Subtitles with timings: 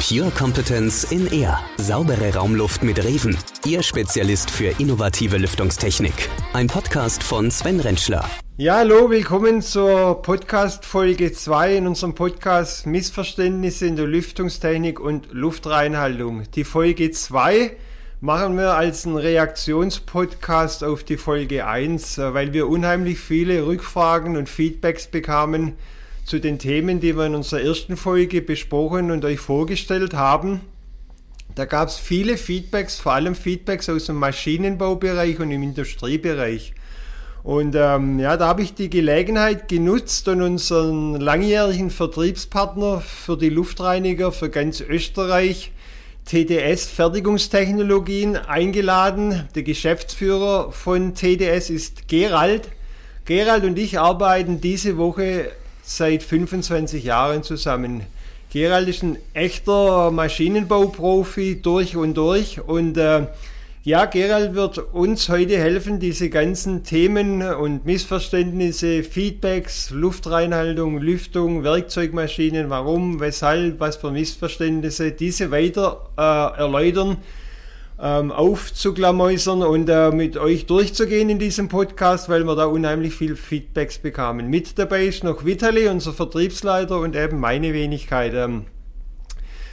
[0.00, 1.60] Pure Competence in Air.
[1.76, 3.36] Saubere Raumluft mit Reven.
[3.66, 6.30] Ihr Spezialist für innovative Lüftungstechnik.
[6.54, 8.24] Ein Podcast von Sven Rentschler.
[8.56, 15.28] Ja, hallo, willkommen zur Podcast Folge 2 in unserem Podcast Missverständnisse in der Lüftungstechnik und
[15.32, 16.50] Luftreinhaltung.
[16.52, 17.76] Die Folge 2
[18.22, 24.48] machen wir als einen Reaktionspodcast auf die Folge 1, weil wir unheimlich viele Rückfragen und
[24.48, 25.76] Feedbacks bekamen
[26.30, 30.60] zu den Themen, die wir in unserer ersten Folge besprochen und euch vorgestellt haben.
[31.56, 36.72] Da gab es viele Feedbacks, vor allem Feedbacks aus dem Maschinenbaubereich und im Industriebereich.
[37.42, 43.48] Und ähm, ja, da habe ich die Gelegenheit genutzt und unseren langjährigen Vertriebspartner für die
[43.48, 45.72] Luftreiniger für ganz Österreich,
[46.26, 49.48] TDS Fertigungstechnologien, eingeladen.
[49.56, 52.68] Der Geschäftsführer von TDS ist Gerald.
[53.24, 55.50] Gerald und ich arbeiten diese Woche
[55.96, 58.02] seit 25 Jahren zusammen.
[58.52, 63.26] Gerald ist ein echter Maschinenbauprofi durch und durch und äh,
[63.82, 72.68] ja, Gerald wird uns heute helfen, diese ganzen Themen und Missverständnisse, Feedbacks, Luftreinhaltung, Lüftung, Werkzeugmaschinen,
[72.68, 77.16] warum, weshalb, was für Missverständnisse, diese weiter äh, erläutern
[78.02, 83.36] ähm, aufzuklamäusern und äh, mit euch durchzugehen in diesem Podcast, weil wir da unheimlich viel
[83.36, 84.48] Feedbacks bekamen.
[84.48, 88.32] Mit dabei ist noch Vitali, unser Vertriebsleiter und eben meine Wenigkeit.
[88.34, 88.64] Ähm,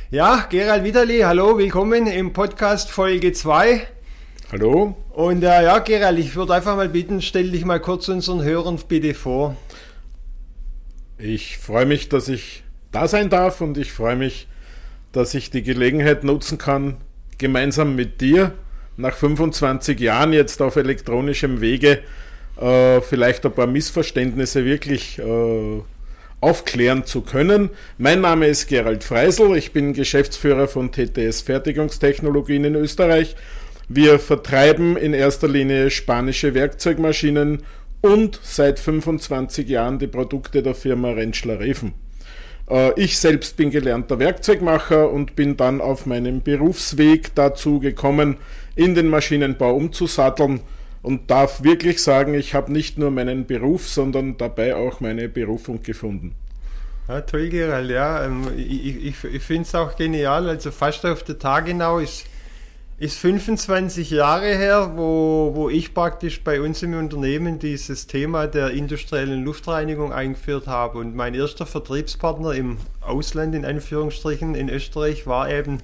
[0.09, 3.88] ja, Gerald Vitali, hallo, willkommen im Podcast Folge 2.
[4.52, 4.95] Hallo.
[5.14, 8.80] Und äh, ja, Gerald, ich würde einfach mal bitten, stell dich mal kurz unseren Hörern
[8.88, 9.56] bitte vor.
[11.17, 14.47] Ich freue mich, dass ich da sein darf und ich freue mich,
[15.12, 16.97] dass ich die Gelegenheit nutzen kann,
[17.38, 18.53] gemeinsam mit dir
[18.97, 21.99] nach 25 Jahren jetzt auf elektronischem Wege
[22.59, 25.81] äh, vielleicht ein paar Missverständnisse wirklich äh,
[26.41, 27.69] aufklären zu können.
[27.97, 33.35] Mein Name ist Gerald Freisel, ich bin Geschäftsführer von TTS Fertigungstechnologien in Österreich.
[33.89, 37.63] Wir vertreiben in erster Linie spanische Werkzeugmaschinen
[38.01, 41.94] und seit 25 Jahren die Produkte der Firma Rentschler Reven.
[42.69, 48.38] Äh, ich selbst bin gelernter Werkzeugmacher und bin dann auf meinem Berufsweg dazu gekommen,
[48.75, 50.61] in den Maschinenbau umzusatteln
[51.01, 55.81] und darf wirklich sagen, ich habe nicht nur meinen Beruf, sondern dabei auch meine Berufung
[55.81, 56.35] gefunden.
[57.07, 58.25] Ja, toll, Gerald, ja.
[58.25, 60.50] Ähm, ich, ich, ich finde es auch genial.
[60.50, 62.25] Also fast auf der Tag genau ist
[63.00, 68.72] ist 25 Jahre her, wo, wo ich praktisch bei uns im Unternehmen dieses Thema der
[68.72, 70.97] industriellen Luftreinigung eingeführt habe.
[70.97, 75.78] Und mein erster Vertriebspartner im Ausland, in Anführungsstrichen, in Österreich, war eben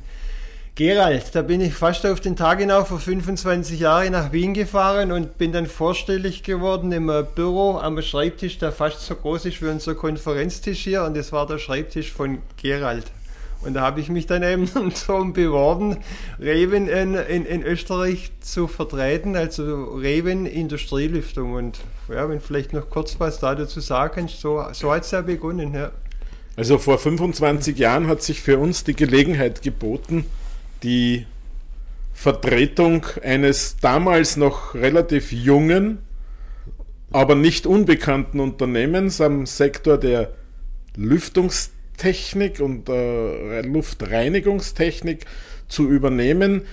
[0.74, 1.36] Gerald.
[1.36, 5.38] Da bin ich fast auf den Tag genau vor 25 Jahren nach Wien gefahren und
[5.38, 9.68] bin dann vorstellig geworden im äh, Büro am Schreibtisch, der fast so groß ist wie
[9.68, 11.04] unser Konferenztisch hier.
[11.04, 13.06] Und das war der Schreibtisch von Gerald.
[13.66, 14.70] Und da habe ich mich dann eben
[15.08, 15.98] darum beworben,
[16.40, 21.54] Reven in, in, in, Österreich zu vertreten, also Reven Industrielüftung.
[21.54, 21.80] Und
[22.10, 25.22] ja, wenn vielleicht noch kurz was da dazu sagen kannst, so, so hat es ja
[25.22, 25.74] begonnen.
[25.74, 25.92] Ja.
[26.56, 30.26] Also vor 25 Jahren hat sich für uns die Gelegenheit geboten,
[30.84, 31.26] die
[32.14, 36.00] Vertretung eines damals noch relativ jungen,
[37.12, 40.32] aber nicht unbekannten Unternehmens am Sektor der
[40.96, 45.26] Lüftungs Lufttechnik und äh, Luftreinigungstechnik
[45.68, 46.64] zu übernehmen.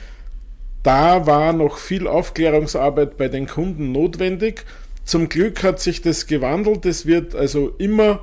[0.82, 4.64] Da war noch viel Aufklärungsarbeit bei den Kunden notwendig.
[5.04, 6.86] Zum Glück hat sich das gewandelt.
[6.86, 8.20] Es wird also immer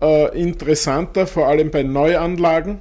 [0.00, 2.80] äh, interessanter, vor allem bei Neuanlagen,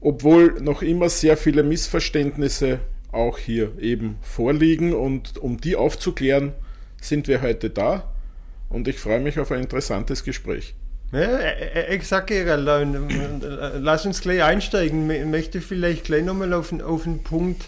[0.00, 2.80] obwohl noch immer sehr viele Missverständnisse
[3.10, 4.92] auch hier eben vorliegen.
[4.92, 6.52] Und um die aufzuklären,
[7.00, 8.12] sind wir heute da.
[8.68, 10.74] Und ich freue mich auf ein interessantes Gespräch.
[11.14, 12.66] Ja, exakt, Gerald.
[13.78, 15.08] Lass uns gleich einsteigen.
[15.08, 17.66] Ich möchte vielleicht gleich nochmal auf, auf einen Punkt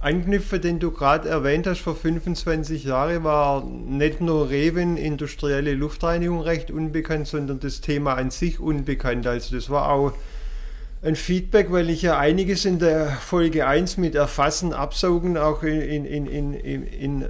[0.00, 1.78] anknüpfen, den du gerade erwähnt hast.
[1.78, 8.32] Vor 25 Jahren war nicht nur Reven industrielle Luftreinigung recht unbekannt, sondern das Thema an
[8.32, 9.28] sich unbekannt.
[9.28, 10.12] Also das war auch
[11.02, 16.04] ein Feedback, weil ich ja einiges in der Folge 1 mit Erfassen, Absaugen auch in,
[16.04, 17.28] in, in, in,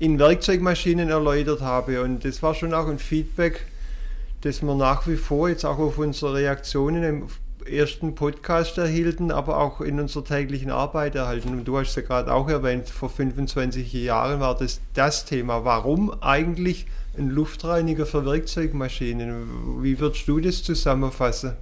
[0.00, 2.02] in Werkzeugmaschinen erläutert habe.
[2.02, 3.64] Und das war schon auch ein Feedback,
[4.42, 7.26] das wir nach wie vor jetzt auch auf unsere Reaktionen im
[7.64, 11.50] ersten Podcast erhielten, aber auch in unserer täglichen Arbeit erhalten.
[11.50, 15.64] Und du hast ja gerade auch erwähnt, vor 25 Jahren war das das Thema.
[15.64, 16.86] Warum eigentlich
[17.16, 19.82] ein Luftreiniger für Werkzeugmaschinen?
[19.82, 21.52] Wie würdest du das zusammenfassen?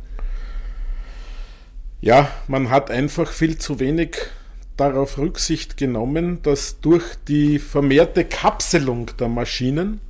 [2.00, 4.16] Ja, man hat einfach viel zu wenig
[4.78, 10.00] darauf Rücksicht genommen, dass durch die vermehrte Kapselung der Maschinen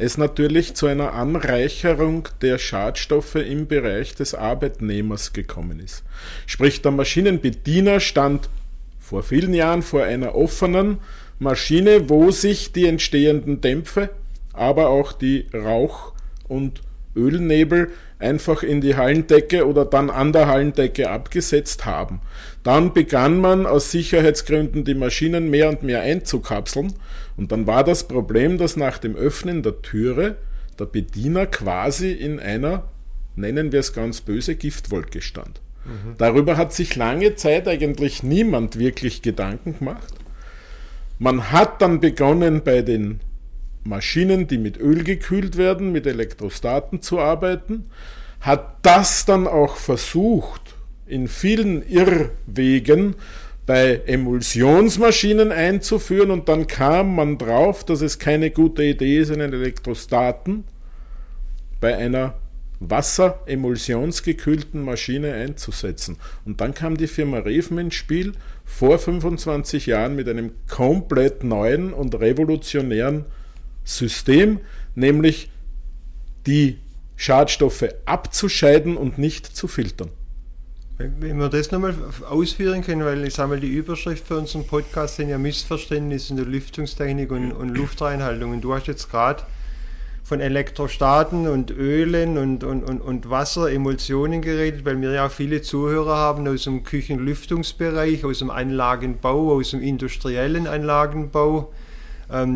[0.00, 6.04] es natürlich zu einer Anreicherung der Schadstoffe im Bereich des Arbeitnehmers gekommen ist.
[6.46, 8.48] Sprich, der Maschinenbediener stand
[8.98, 10.98] vor vielen Jahren vor einer offenen
[11.38, 14.08] Maschine, wo sich die entstehenden Dämpfe,
[14.54, 16.14] aber auch die Rauch-
[16.48, 16.80] und
[17.14, 22.20] Ölnebel einfach in die Hallendecke oder dann an der Hallendecke abgesetzt haben.
[22.62, 26.92] Dann begann man aus Sicherheitsgründen die Maschinen mehr und mehr einzukapseln
[27.36, 30.36] und dann war das Problem, dass nach dem Öffnen der Türe
[30.78, 32.84] der Bediener quasi in einer,
[33.36, 35.60] nennen wir es ganz böse, Giftwolke stand.
[35.84, 36.16] Mhm.
[36.18, 40.14] Darüber hat sich lange Zeit eigentlich niemand wirklich Gedanken gemacht.
[41.18, 43.20] Man hat dann begonnen bei den
[43.84, 47.86] Maschinen, die mit Öl gekühlt werden, mit Elektrostaten zu arbeiten,
[48.40, 50.74] hat das dann auch versucht,
[51.06, 53.16] in vielen Irrwegen
[53.66, 59.52] bei Emulsionsmaschinen einzuführen und dann kam man drauf, dass es keine gute Idee ist, einen
[59.52, 60.64] Elektrostaten
[61.80, 62.34] bei einer
[62.80, 66.16] wasseremulsionsgekühlten Maschine einzusetzen.
[66.44, 68.32] Und dann kam die Firma Reven ins Spiel
[68.64, 73.26] vor 25 Jahren mit einem komplett neuen und revolutionären
[73.96, 74.60] System,
[74.94, 75.50] nämlich
[76.46, 76.78] die
[77.16, 80.10] Schadstoffe abzuscheiden und nicht zu filtern.
[80.98, 81.94] Wenn wir das nochmal
[82.28, 86.36] ausführen können, weil ich sage mal, die Überschrift für unseren Podcast sind ja Missverständnisse in
[86.36, 88.52] der Lüftungstechnik und, und Luftreinhaltung.
[88.52, 89.42] Und du hast jetzt gerade
[90.22, 96.16] von Elektrostaten und Ölen und, und, und, und Wasseremulsionen geredet, weil wir ja viele Zuhörer
[96.16, 101.72] haben aus dem Küchenlüftungsbereich, aus dem Anlagenbau, aus dem industriellen Anlagenbau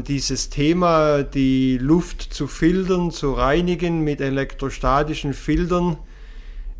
[0.06, 5.96] dieses Thema, die Luft zu filtern, zu reinigen mit elektrostatischen Filtern,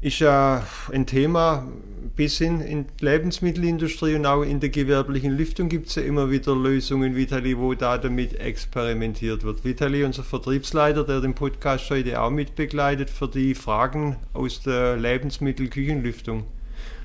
[0.01, 1.67] ist ja ein Thema
[2.15, 6.31] bis hin in die Lebensmittelindustrie und auch in der gewerblichen Lüftung gibt es ja immer
[6.31, 9.65] wieder Lösungen, Vitali, wo da damit experimentiert wird.
[9.65, 14.97] Vitali, unser Vertriebsleiter, der den Podcast heute auch mit begleitet, für die Fragen aus der
[14.97, 16.45] Lebensmittel-Küchenlüftung.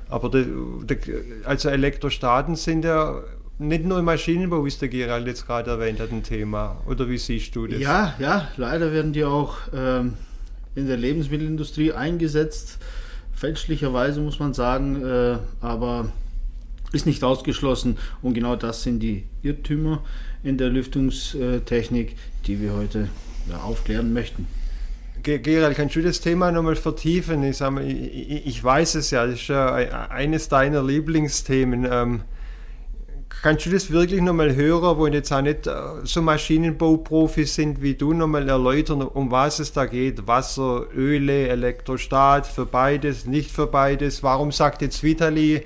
[0.09, 0.45] Aber de,
[0.83, 0.97] de,
[1.45, 3.23] also Elektrostaten sind ja
[3.59, 6.81] nicht nur im Maschinenbau, wie es der Gerald jetzt gerade erwähnt hat, ein Thema.
[6.87, 7.79] Oder wie siehst du das?
[7.79, 10.13] Ja, ja, leider werden die auch ähm,
[10.75, 12.79] in der Lebensmittelindustrie eingesetzt.
[13.33, 16.11] Fälschlicherweise muss man sagen, äh, aber
[16.93, 17.97] ist nicht ausgeschlossen.
[18.21, 20.03] Und genau das sind die Irrtümer
[20.41, 22.15] in der Lüftungstechnik,
[22.47, 23.09] die wir heute
[23.49, 24.47] ja, aufklären möchten.
[25.21, 27.43] Gerald, kannst du das Thema nochmal vertiefen?
[27.43, 31.85] Ich, mal, ich, ich, weiß es ja, das ist ja eines deiner Lieblingsthemen.
[31.91, 32.21] Ähm,
[33.41, 35.71] Kannst du das wirklich nochmal hören, wo jetzt auch nicht äh,
[36.03, 40.27] so Maschinenbauprofis sind wie du, nochmal erläutern, um was es da geht?
[40.27, 44.23] Wasser, Öle, Elektrostat, für beides, nicht für beides.
[44.23, 45.63] Warum sagt jetzt Vitali,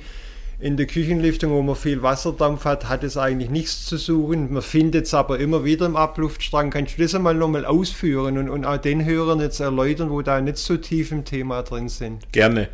[0.60, 4.54] in der Küchenlüftung, wo man viel Wasserdampf hat, hat es eigentlich nichts zu suchen.
[4.54, 6.70] Man findet es aber immer wieder im Abluftstrang.
[6.70, 10.40] Kannst du das einmal nochmal ausführen und, und auch den Hörern jetzt erläutern, wo da
[10.40, 12.32] nicht so tief im Thema drin sind?
[12.32, 12.70] Gerne.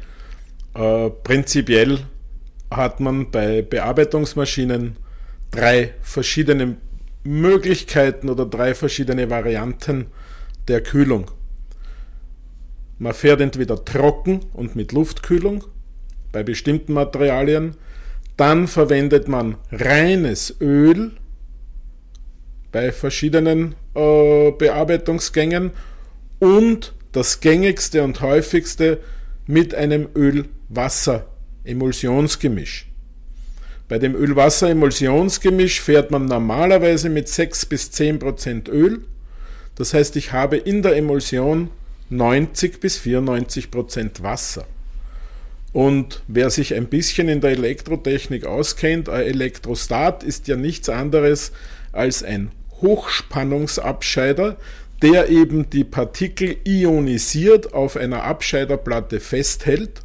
[0.75, 2.01] Äh, prinzipiell
[2.71, 4.97] hat man bei Bearbeitungsmaschinen
[5.51, 6.77] drei verschiedene
[7.23, 10.07] Möglichkeiten oder drei verschiedene Varianten
[10.67, 11.31] der Kühlung.
[12.97, 15.63] Man fährt entweder trocken und mit Luftkühlung
[16.31, 17.75] bei bestimmten Materialien,
[18.37, 21.11] dann verwendet man reines Öl
[22.71, 25.71] bei verschiedenen äh, Bearbeitungsgängen
[26.39, 28.99] und das gängigste und häufigste
[29.47, 31.25] mit einem Öl-Wasser
[31.63, 32.87] Emulsionsgemisch.
[33.87, 39.01] Bei dem Ölwasser-Emulsionsgemisch fährt man normalerweise mit 6 bis 10 Prozent Öl.
[39.75, 41.71] Das heißt, ich habe in der Emulsion
[42.09, 44.65] 90 bis 94 Prozent Wasser.
[45.73, 51.51] Und wer sich ein bisschen in der Elektrotechnik auskennt, ein Elektrostat ist ja nichts anderes
[51.91, 52.51] als ein
[52.81, 54.57] Hochspannungsabscheider,
[55.01, 60.01] der eben die Partikel ionisiert auf einer Abscheiderplatte festhält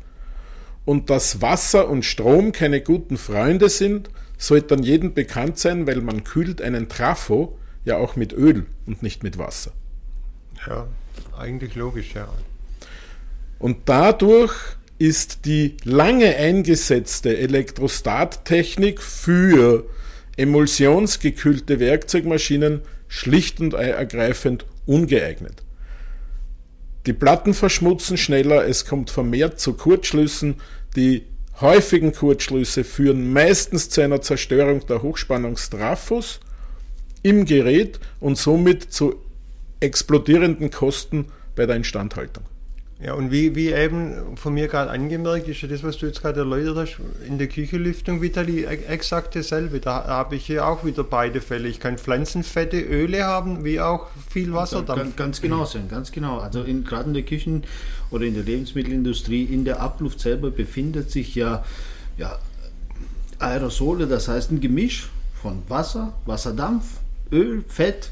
[0.85, 6.01] und dass Wasser und Strom keine guten Freunde sind, sollte dann jedem bekannt sein, weil
[6.01, 9.73] man kühlt einen Trafo ja auch mit Öl und nicht mit Wasser.
[10.67, 10.87] Ja,
[11.39, 12.29] eigentlich logisch, ja.
[13.59, 14.55] Und dadurch
[14.99, 19.87] ist die lange eingesetzte Elektrostattechnik für
[20.37, 25.63] emulsionsgekühlte Werkzeugmaschinen schlicht und ergreifend ungeeignet.
[27.07, 30.57] Die Platten verschmutzen schneller, es kommt vermehrt zu Kurzschlüssen.
[30.97, 31.25] Die
[31.61, 36.41] häufigen Kurzschlüsse führen meistens zu einer Zerstörung der Hochspannungstrafos
[37.23, 39.17] im Gerät und somit zu
[39.81, 42.45] explodierenden Kosten bei der Instandhaltung.
[43.01, 46.23] Ja, und wie, wie eben von mir gerade angemerkt, ist ja das, was du jetzt
[46.23, 49.81] gerade erläutert hast, in der Küchenlüftung, Vitali, exakt dasselbe.
[49.81, 51.69] Da habe ich hier auch wieder beide Fälle.
[51.69, 55.03] Ich kann Pflanzenfette, Öle haben, wie auch viel Wasserdampf.
[55.03, 56.39] Ganz, ganz genau, Sven, ganz genau.
[56.39, 57.65] Also gerade in der Küchen-
[58.11, 61.65] oder in der Lebensmittelindustrie, in der Abluft selber befindet sich ja,
[62.17, 62.39] ja
[63.41, 65.11] Aerosole, das heißt ein Gemisch
[65.43, 66.85] von Wasser, Wasserdampf,
[67.33, 68.11] Öl, Fett,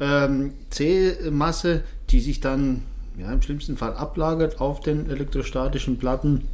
[0.00, 2.82] ähm, C-Masse, die sich dann
[3.18, 6.48] ja, im schlimmsten Fall ablagert auf den elektrostatischen Platten,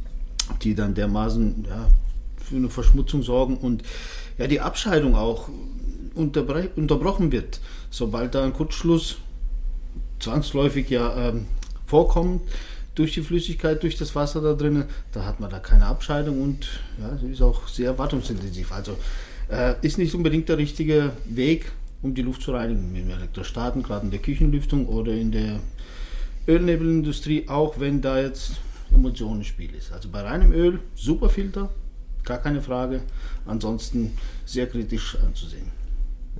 [0.61, 1.87] die dann dermaßen ja,
[2.37, 3.83] für eine Verschmutzung sorgen und
[4.37, 5.49] ja, die Abscheidung auch
[6.13, 9.17] unterbrochen wird, sobald da ein Kurzschluss
[10.19, 11.47] zwangsläufig ja ähm,
[11.85, 12.41] vorkommt
[12.95, 16.67] durch die Flüssigkeit, durch das Wasser da drinnen, da hat man da keine Abscheidung und
[16.99, 18.71] ja, sie ist auch sehr wartungsintensiv.
[18.71, 18.97] Also
[19.49, 23.83] äh, ist nicht unbedingt der richtige Weg, um die Luft zu reinigen mit dem Elektrostaten,
[23.83, 25.59] gerade in der Küchenlüftung oder in der
[26.47, 28.53] Ölnebelindustrie, auch wenn da jetzt
[28.93, 29.91] Emotionenspiel ist.
[29.91, 31.69] Also bei reinem Öl super Filter,
[32.23, 33.01] gar keine Frage.
[33.45, 35.71] Ansonsten sehr kritisch anzusehen.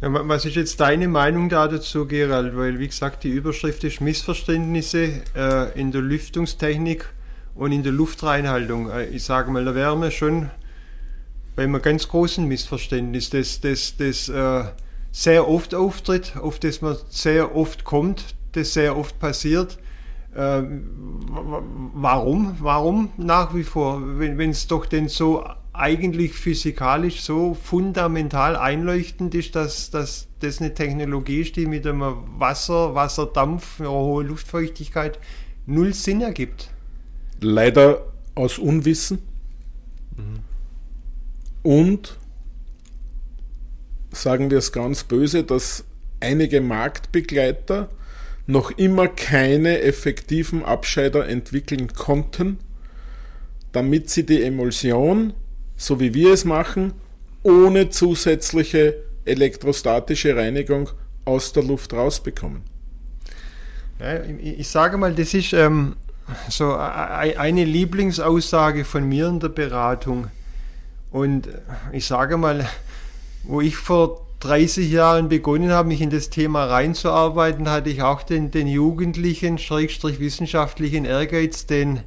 [0.02, 2.56] Ja, was ist jetzt deine Meinung da dazu, Gerald?
[2.56, 7.06] Weil, wie gesagt, die Überschrift ist Missverständnisse äh, in der Lüftungstechnik
[7.54, 8.90] und in der Luftreinhaltung.
[8.90, 10.50] Äh, ich sage mal, da wären wir schon
[11.56, 14.64] bei einem ganz großen Missverständnis, das, das, das äh,
[15.12, 19.78] sehr oft auftritt, auf das man sehr oft kommt, das sehr oft passiert.
[20.36, 20.90] Ähm,
[21.94, 22.56] warum?
[22.60, 24.02] Warum nach wie vor?
[24.20, 30.74] Wenn es doch denn so eigentlich physikalisch so fundamental einleuchtend ist, dass, dass das eine
[30.74, 32.04] Technologie ist, die mit einem
[32.38, 35.20] Wasser, Wasserdampf, einer hohen Luftfeuchtigkeit
[35.66, 36.70] null Sinn ergibt.
[37.40, 39.20] Leider aus Unwissen
[40.18, 40.40] mhm.
[41.64, 42.18] und
[44.12, 45.86] sagen wir es ganz böse, dass
[46.20, 47.90] einige Marktbegleiter
[48.52, 52.60] noch immer keine effektiven Abscheider entwickeln konnten,
[53.72, 55.34] damit sie die Emulsion,
[55.78, 56.94] so wie wir es machen,
[57.44, 60.90] ohne zusätzliche elektrostatische Reinigung
[61.26, 62.64] aus der Luft rausbekommen.
[64.00, 65.96] Ja, ich sage mal, das ist ähm,
[66.50, 70.28] so eine Lieblingsaussage von mir in der Beratung.
[71.12, 71.50] Und
[71.92, 72.68] ich sage mal,
[73.44, 78.24] wo ich vor 30 Jahren begonnen habe, mich in das Thema reinzuarbeiten, hatte ich auch
[78.24, 82.02] den, den jugendlichen, schrägstrich wissenschaftlichen Ehrgeiz, den,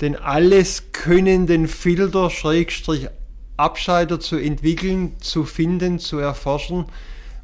[0.00, 3.08] den alles könnenden Filter, schrägstrich
[3.56, 6.86] Abscheider zu entwickeln, zu finden, zu erforschen,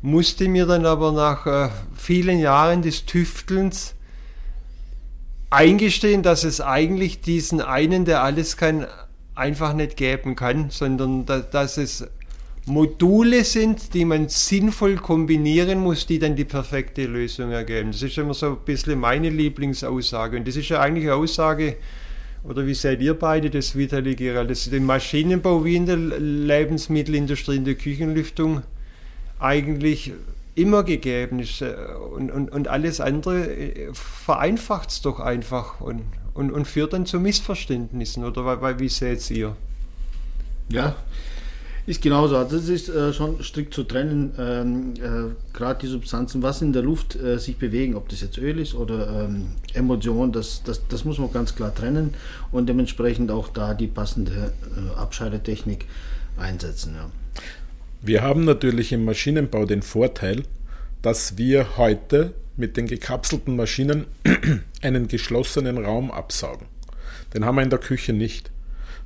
[0.03, 3.95] musste mir dann aber nach äh, vielen Jahren des Tüftelns
[5.51, 8.87] eingestehen, dass es eigentlich diesen einen, der alles kann,
[9.35, 12.07] einfach nicht geben kann, sondern da, dass es
[12.69, 17.93] Module sind, die man sinnvoll kombinieren muss, die dann die perfekte Lösung ergeben.
[17.93, 20.37] Das ist immer so ein bisschen meine Lieblingsaussage.
[20.37, 21.77] Und das ist ja eigentlich eine Aussage,
[22.45, 27.57] oder wie seid ihr beide das, Vitali Gerald, dass den Maschinenbau wie in der Lebensmittelindustrie,
[27.57, 28.63] in der Küchenlüftung
[29.41, 30.13] eigentlich
[30.55, 31.63] immer gegeben ist.
[31.63, 36.03] Und, und, und alles andere äh, vereinfacht es doch einfach und,
[36.35, 38.25] und, und führt dann zu Missverständnissen.
[38.25, 39.57] Oder weil, wie seht ihr?
[40.71, 40.97] Ja,
[41.88, 42.37] ist genauso.
[42.37, 44.33] Also das ist äh, schon strikt zu trennen.
[44.38, 48.37] Ähm, äh, Gerade die Substanzen, was in der Luft äh, sich bewegen, ob das jetzt
[48.37, 52.12] Öl ist oder ähm, Emotion, das, das, das muss man ganz klar trennen
[52.52, 55.87] und dementsprechend auch da die passende äh, Abscheidetechnik
[56.37, 56.95] einsetzen.
[56.95, 57.11] Ja.
[58.02, 60.42] Wir haben natürlich im Maschinenbau den Vorteil,
[61.00, 64.04] dass wir heute mit den gekapselten Maschinen
[64.83, 66.66] einen geschlossenen Raum absaugen.
[67.33, 68.50] Den haben wir in der Küche nicht.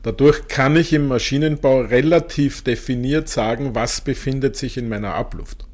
[0.03, 5.65] Dadurch kann ich im Maschinenbau relativ definiert sagen, was befindet sich in meiner Abluft.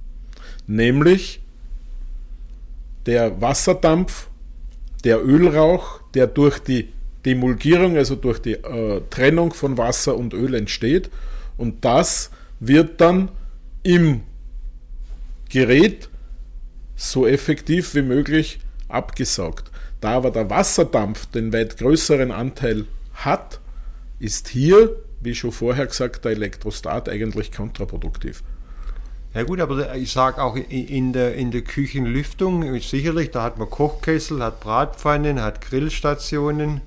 [0.67, 1.41] Nämlich
[3.07, 4.29] der Wasserdampf,
[5.05, 6.93] der Ölrauch, der durch die
[7.25, 11.11] Demulgierung, also durch die äh, Trennung von Wasser und Öl entsteht.
[11.57, 12.31] Und das
[12.61, 13.31] wird dann
[13.83, 14.23] im
[15.49, 16.11] Gerät
[16.97, 19.71] so effektiv wie möglich abgesaugt.
[20.01, 23.61] Da aber der Wasserdampf den weit größeren Anteil hat,
[24.19, 28.43] ist hier, wie schon vorher gesagt, der Elektrostat eigentlich kontraproduktiv.
[29.35, 33.69] Ja gut, aber ich sage auch in der, in der Küchenlüftung, sicherlich, da hat man
[33.69, 36.81] Kochkessel, hat Bratpfannen, hat Grillstationen.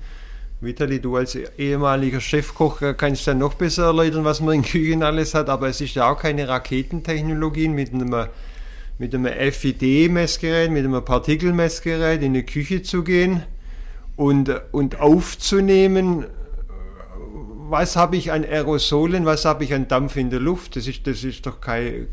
[0.59, 5.01] Vitali, du als ehemaliger Chefkoch äh, kannst ja noch besser erläutern, was man in Küchen
[5.01, 8.27] alles hat, aber es ist ja auch keine Raketentechnologie mit einem,
[8.99, 13.41] mit einem FID-Messgerät, mit einem Partikelmessgerät in die Küche zu gehen
[14.17, 16.25] und, und aufzunehmen,
[17.71, 20.75] was habe ich an Aerosolen, was habe ich an Dampf in der Luft?
[20.75, 22.07] Das ist, das ist doch kein.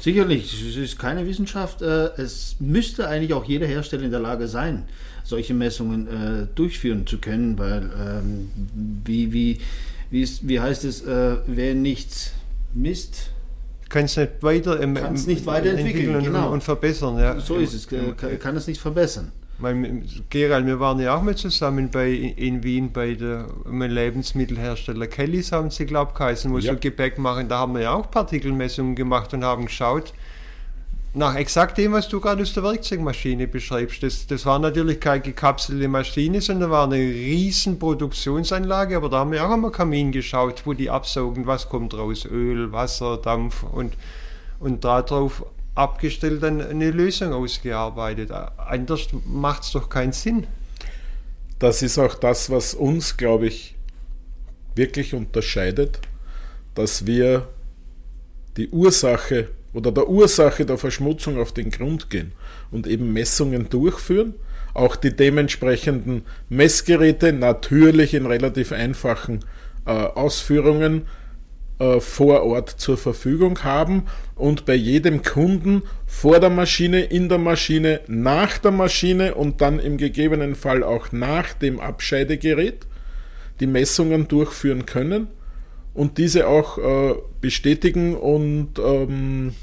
[0.00, 1.80] Sicherlich, es ist keine Wissenschaft.
[1.80, 4.84] Äh, es müsste eigentlich auch jeder Hersteller in der Lage sein,
[5.24, 8.50] solche Messungen äh, durchführen zu können, weil ähm,
[9.04, 9.60] wie, wie,
[10.10, 12.32] wie, ist, wie heißt es, äh, wer nichts
[12.74, 13.30] misst,
[13.88, 16.50] kann es nicht weiter ähm, nicht weiterentwickeln und, genau.
[16.50, 17.18] und, verbessern.
[17.18, 17.38] Ja.
[17.38, 19.30] So ist es, kann, kann es nicht verbessern.
[19.58, 25.52] Mein, Gerald, wir waren ja auch mal zusammen bei, in Wien bei der Lebensmittelhersteller Kellys,
[25.52, 26.72] haben sie, glaube ich, geheißen, wo ja.
[26.72, 27.48] so Gebäck machen.
[27.48, 30.12] Da haben wir ja auch Partikelmessungen gemacht und haben geschaut,
[31.14, 34.02] nach exakt dem, was du gerade aus der Werkzeugmaschine beschreibst.
[34.02, 39.30] Das, das war natürlich keine gekapselte Maschine, sondern war eine riesen Produktionsanlage, aber da haben
[39.30, 43.94] wir auch einmal Kamin geschaut, wo die absaugen, was kommt raus, Öl, Wasser, Dampf und,
[44.58, 48.30] und darauf abgestellt dann eine Lösung ausgearbeitet.
[48.30, 50.46] Anders macht es doch keinen Sinn.
[51.58, 53.74] Das ist auch das, was uns, glaube ich,
[54.74, 56.00] wirklich unterscheidet,
[56.74, 57.48] dass wir
[58.56, 62.32] die Ursache oder der Ursache der Verschmutzung auf den Grund gehen
[62.70, 64.34] und eben Messungen durchführen,
[64.72, 69.44] auch die dementsprechenden Messgeräte natürlich in relativ einfachen
[69.86, 71.06] äh, Ausführungen
[71.78, 74.04] äh, vor Ort zur Verfügung haben
[74.36, 79.78] und bei jedem Kunden vor der Maschine, in der Maschine, nach der Maschine und dann
[79.78, 82.86] im gegebenen Fall auch nach dem Abscheidegerät
[83.60, 85.28] die Messungen durchführen können
[85.94, 89.54] und diese auch äh, bestätigen und ähm,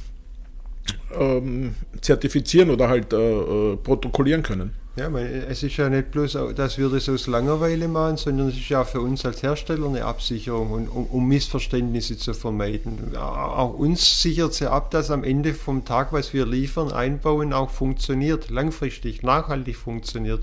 [1.18, 4.74] ähm, zertifizieren oder halt äh, äh, protokollieren können.
[4.98, 8.67] Ja, es ist ja nicht bloß, dass wir das aus Langeweile machen, sondern es ist
[8.67, 13.15] ja für uns als Hersteller eine Absicherung, und, um, um, Missverständnisse zu vermeiden.
[13.15, 17.69] Auch uns sichert sie ab, dass am Ende vom Tag, was wir liefern, einbauen, auch
[17.69, 20.41] funktioniert, langfristig, nachhaltig funktioniert.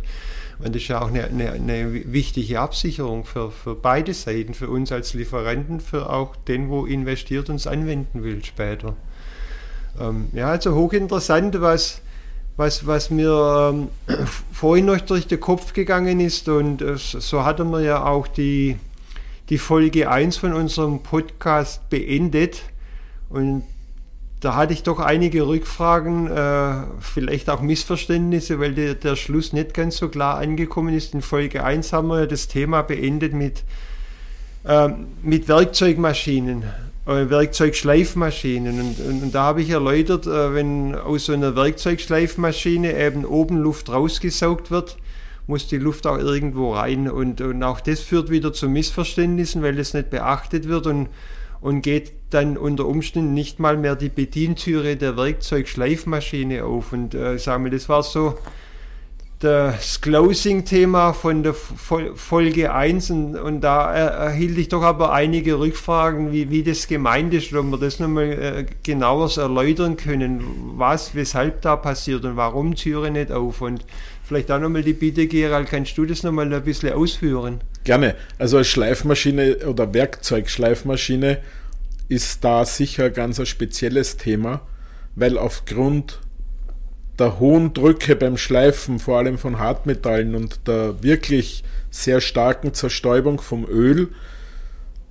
[0.60, 4.70] Und das ist ja auch eine, eine, eine wichtige Absicherung für, für beide Seiten, für
[4.70, 8.96] uns als Lieferanten, für auch den, wo investiert und es anwenden will später.
[10.00, 12.00] Ähm, ja, also hochinteressant, was,
[12.58, 13.88] was, was mir ähm,
[14.52, 16.48] vorhin noch durch den Kopf gegangen ist.
[16.48, 18.76] Und äh, so hatten wir ja auch die,
[19.48, 22.62] die Folge 1 von unserem Podcast beendet.
[23.30, 23.62] Und
[24.40, 29.72] da hatte ich doch einige Rückfragen, äh, vielleicht auch Missverständnisse, weil der, der Schluss nicht
[29.72, 31.14] ganz so klar angekommen ist.
[31.14, 33.62] In Folge 1 haben wir ja das Thema beendet mit,
[34.64, 34.88] äh,
[35.22, 36.64] mit Werkzeugmaschinen.
[37.08, 38.80] Äh, Werkzeugschleifmaschinen.
[38.80, 43.56] Und, und, und, da habe ich erläutert, äh, wenn aus so einer Werkzeugschleifmaschine eben oben
[43.56, 44.98] Luft rausgesaugt wird,
[45.46, 47.10] muss die Luft auch irgendwo rein.
[47.10, 51.08] Und, und auch das führt wieder zu Missverständnissen, weil das nicht beachtet wird und,
[51.62, 56.92] und geht dann unter Umständen nicht mal mehr die Bedientüre der Werkzeugschleifmaschine auf.
[56.92, 58.34] Und äh, sagen wir, das war so
[59.38, 66.32] das Closing-Thema von der Folge 1 und, und da erhielt ich doch aber einige Rückfragen,
[66.32, 70.40] wie, wie das gemeint ist, ob wir das nochmal äh, genauer erläutern können,
[70.76, 73.84] was, weshalb da passiert und warum Türe nicht auf und
[74.24, 77.60] vielleicht auch nochmal die Bitte, Gerald, kannst du das nochmal ein bisschen ausführen?
[77.84, 78.16] Gerne.
[78.38, 81.38] Also als Schleifmaschine oder Werkzeugschleifmaschine
[82.08, 84.62] ist da sicher ganz ein spezielles Thema,
[85.14, 86.18] weil aufgrund
[87.18, 93.40] der hohen Drücke beim Schleifen, vor allem von Hartmetallen und der wirklich sehr starken Zerstäubung
[93.40, 94.08] vom Öl,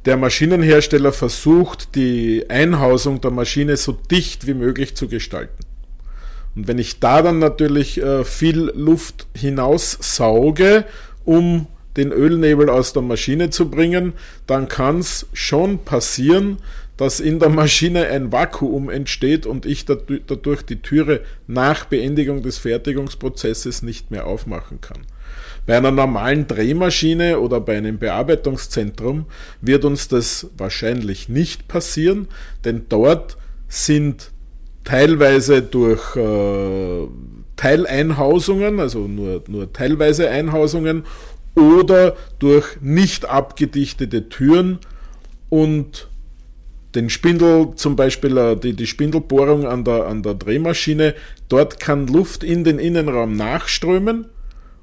[0.05, 5.57] der Maschinenhersteller versucht, die Einhausung der Maschine so dicht wie möglich zu gestalten.
[6.55, 10.85] Und wenn ich da dann natürlich äh, viel Luft hinaussauge,
[11.25, 11.67] um
[11.97, 14.13] den Ölnebel aus der Maschine zu bringen,
[14.45, 16.57] dann kann es schon passieren,
[16.97, 22.57] dass in der Maschine ein Vakuum entsteht und ich dadurch die Türe nach Beendigung des
[22.57, 25.05] Fertigungsprozesses nicht mehr aufmachen kann.
[25.67, 29.25] Bei einer normalen Drehmaschine oder bei einem Bearbeitungszentrum
[29.62, 32.27] wird uns das wahrscheinlich nicht passieren,
[32.65, 34.31] denn dort sind
[34.83, 37.07] teilweise durch äh,
[37.57, 41.03] Teileinhausungen, also nur, nur teilweise Einhausungen
[41.53, 44.79] oder durch nicht abgedichtete Türen
[45.49, 46.07] und
[46.97, 51.13] den Spindel, zum Beispiel äh, die, die Spindelbohrung an der, an der Drehmaschine,
[51.47, 54.25] dort kann Luft in den Innenraum nachströmen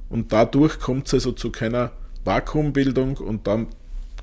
[0.09, 1.91] und dadurch kommt es also zu keiner
[2.25, 3.67] Vakuumbildung und dann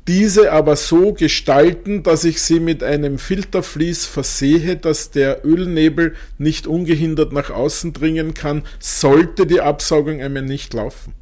[0.08, 6.68] diese aber so gestalten, dass ich sie mit einem Filtervlies versehe, dass der Ölnebel nicht
[6.68, 11.12] ungehindert nach außen dringen kann, sollte die Absaugung einmal nicht laufen.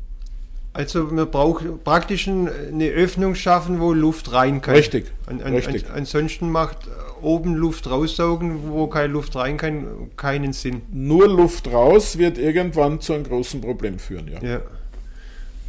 [0.74, 4.74] Also man braucht praktisch eine Öffnung schaffen, wo Luft rein kann.
[4.74, 5.12] Richtig.
[5.26, 5.86] An, an, richtig.
[5.88, 6.78] An, ansonsten macht
[7.22, 10.82] oben Luft raussaugen, wo keine Luft rein kann, keinen Sinn.
[10.92, 14.42] Nur Luft raus wird irgendwann zu einem großen Problem führen, ja.
[14.42, 14.60] Ja,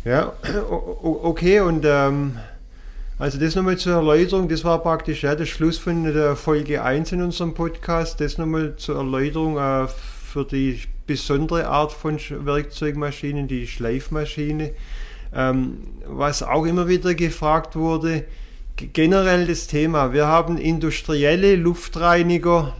[0.03, 0.33] ja
[1.03, 2.37] okay, und ähm,
[3.19, 7.11] also das nochmal zur Erläuterung, das war praktisch ja, der Schluss von der Folge 1
[7.11, 13.67] in unserem Podcast, das nochmal zur Erläuterung äh, für die besondere Art von Werkzeugmaschinen, die
[13.67, 14.71] Schleifmaschine.
[15.33, 18.25] Ähm, was auch immer wieder gefragt wurde,
[18.75, 20.13] generell das Thema.
[20.13, 22.73] Wir haben industrielle Luftreiniger,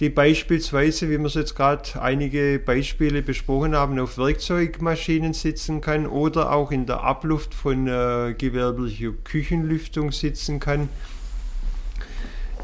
[0.00, 6.06] die beispielsweise, wie wir es jetzt gerade einige Beispiele besprochen haben, auf Werkzeugmaschinen sitzen kann
[6.06, 10.88] oder auch in der Abluft von äh, gewerblicher Küchenlüftung sitzen kann.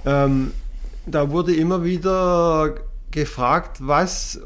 [0.05, 0.53] Ähm,
[1.07, 2.77] da wurde immer wieder
[3.11, 4.41] gefragt, was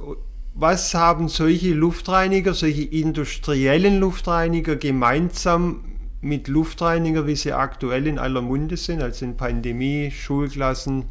[0.55, 5.85] was haben solche Luftreiniger, solche industriellen Luftreiniger gemeinsam
[6.21, 11.07] mit Luftreiniger, wie sie aktuell in aller Munde sind, also in Pandemie, Schulklassen,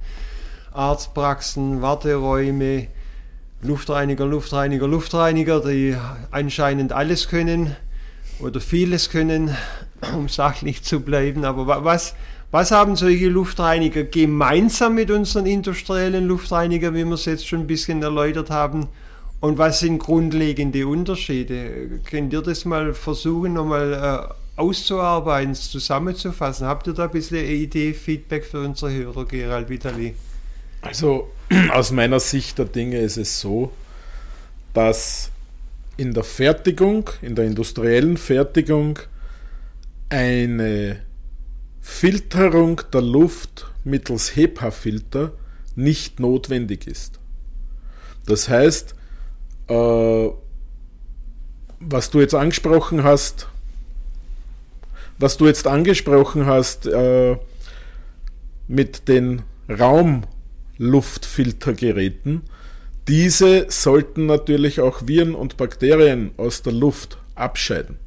[0.74, 2.88] Arztpraxen, Warteräume,
[3.62, 5.96] Luftreiniger, Luftreiniger, Luftreiniger, die
[6.32, 7.76] anscheinend alles können
[8.40, 9.56] oder vieles können,
[10.16, 11.46] um sachlich zu bleiben.
[11.46, 12.16] Aber was,
[12.52, 17.68] was haben solche Luftreiniger gemeinsam mit unseren industriellen Luftreinigern, wie wir es jetzt schon ein
[17.68, 18.88] bisschen erläutert haben?
[19.42, 22.00] Und was sind grundlegende Unterschiede?
[22.06, 23.94] Könnt ihr das mal versuchen, nochmal
[24.30, 26.68] äh, auszuarbeiten, zusammenzufassen?
[26.68, 30.14] Habt ihr da ein bisschen eine Idee, Feedback für unsere Hörer, Gerald Vitali?
[30.82, 31.32] Also
[31.74, 33.72] aus meiner Sicht der Dinge ist es so,
[34.76, 35.32] dass
[35.98, 39.00] in der Fertigung, in der industriellen Fertigung,
[40.10, 41.02] eine
[41.82, 45.32] Filterung der Luft mittels HEPA-Filter
[45.76, 47.20] nicht notwendig ist.
[48.28, 48.94] Das heißt,
[51.80, 53.48] was du jetzt angesprochen hast,
[55.18, 57.38] was du jetzt angesprochen hast äh,
[58.68, 62.42] mit den Raumluftfiltergeräten,
[63.08, 67.98] diese sollten natürlich auch Viren und Bakterien aus der Luft abscheiden.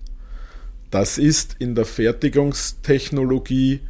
[0.91, 3.81] Das ist in der Fertigungstechnologie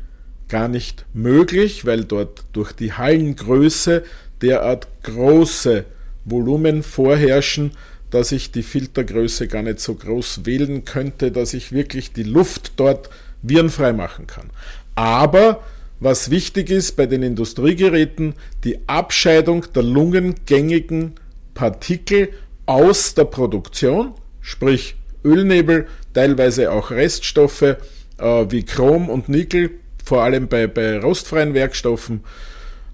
[0.49, 4.05] gar nicht möglich, weil dort durch die Hallengröße
[4.41, 5.85] derart große
[6.25, 7.73] Volumen vorherrschen,
[8.11, 12.73] dass ich die Filtergröße gar nicht so groß wählen könnte, dass ich wirklich die Luft
[12.77, 13.11] dort
[13.43, 14.51] virenfrei machen kann.
[14.95, 15.63] Aber
[16.01, 21.15] was wichtig ist bei den Industriegeräten, die Abscheidung der lungengängigen
[21.55, 22.31] Partikel
[22.67, 27.77] aus der Produktion, sprich Ölnebel, teilweise auch Reststoffe äh,
[28.19, 29.71] wie Chrom und Nickel,
[30.05, 32.23] vor allem bei, bei rostfreien Werkstoffen,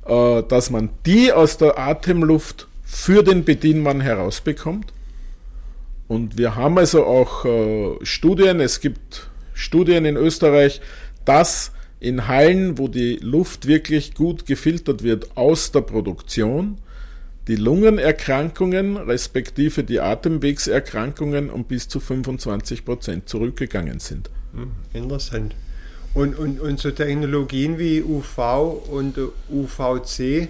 [0.07, 4.93] äh, dass man die aus der Atemluft für den Bedienmann herausbekommt.
[6.09, 10.81] Und wir haben also auch äh, Studien, es gibt Studien in Österreich,
[11.25, 16.79] dass in Hallen, wo die Luft wirklich gut gefiltert wird aus der Produktion,
[17.47, 24.31] die Lungenerkrankungen respektive die Atemwegserkrankungen um bis zu 25 Prozent zurückgegangen sind.
[24.53, 25.55] Hm, interessant.
[26.13, 29.17] Und, und, und so Technologien wie UV und
[29.49, 30.49] UVC,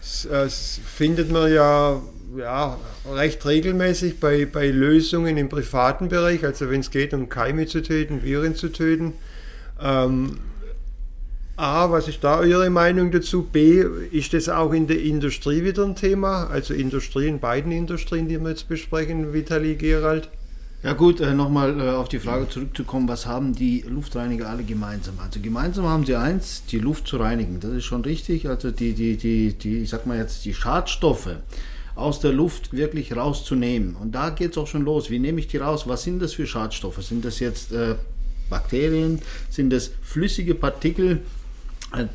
[0.00, 2.00] das findet man ja,
[2.36, 2.78] ja
[3.12, 7.82] recht regelmäßig bei, bei Lösungen im privaten Bereich, also wenn es geht, um Keime zu
[7.82, 9.12] töten, Viren zu töten.
[9.80, 10.38] Ähm,
[11.56, 13.42] A, was ist da eure Meinung dazu?
[13.42, 16.46] B, ist das auch in der Industrie wieder ein Thema?
[16.46, 20.30] Also Industrie in beiden Industrien, die wir jetzt besprechen, Vitali Gerald?
[20.82, 25.18] Ja gut, äh, nochmal äh, auf die Frage zurückzukommen, was haben die Luftreiniger alle gemeinsam?
[25.22, 27.60] Also gemeinsam haben sie eins, die Luft zu reinigen.
[27.60, 28.48] Das ist schon richtig.
[28.48, 31.36] Also die, die, die, die ich sag mal jetzt, die Schadstoffe
[31.96, 33.94] aus der Luft wirklich rauszunehmen.
[33.94, 35.10] Und da geht es auch schon los.
[35.10, 35.86] Wie nehme ich die raus?
[35.86, 37.02] Was sind das für Schadstoffe?
[37.02, 37.96] Sind das jetzt äh,
[38.48, 39.20] Bakterien?
[39.50, 41.20] Sind das flüssige Partikel?
[41.94, 42.06] Äh,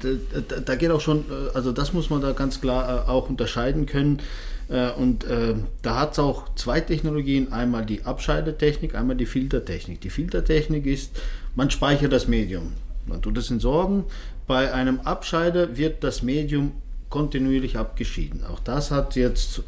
[0.48, 3.30] da, da geht auch schon, äh, also das muss man da ganz klar äh, auch
[3.30, 4.22] unterscheiden können.
[4.70, 10.02] Äh, und äh, da hat es auch zwei Technologien, einmal die Abscheidetechnik, einmal die Filtertechnik.
[10.02, 11.12] Die Filtertechnik ist,
[11.56, 12.74] man speichert das Medium.
[13.06, 14.06] Man tut es entsorgen.
[14.48, 16.74] Bei einem Abscheider wird das Medium
[17.10, 18.44] kontinuierlich abgeschieden.
[18.44, 19.62] Auch das hat jetzt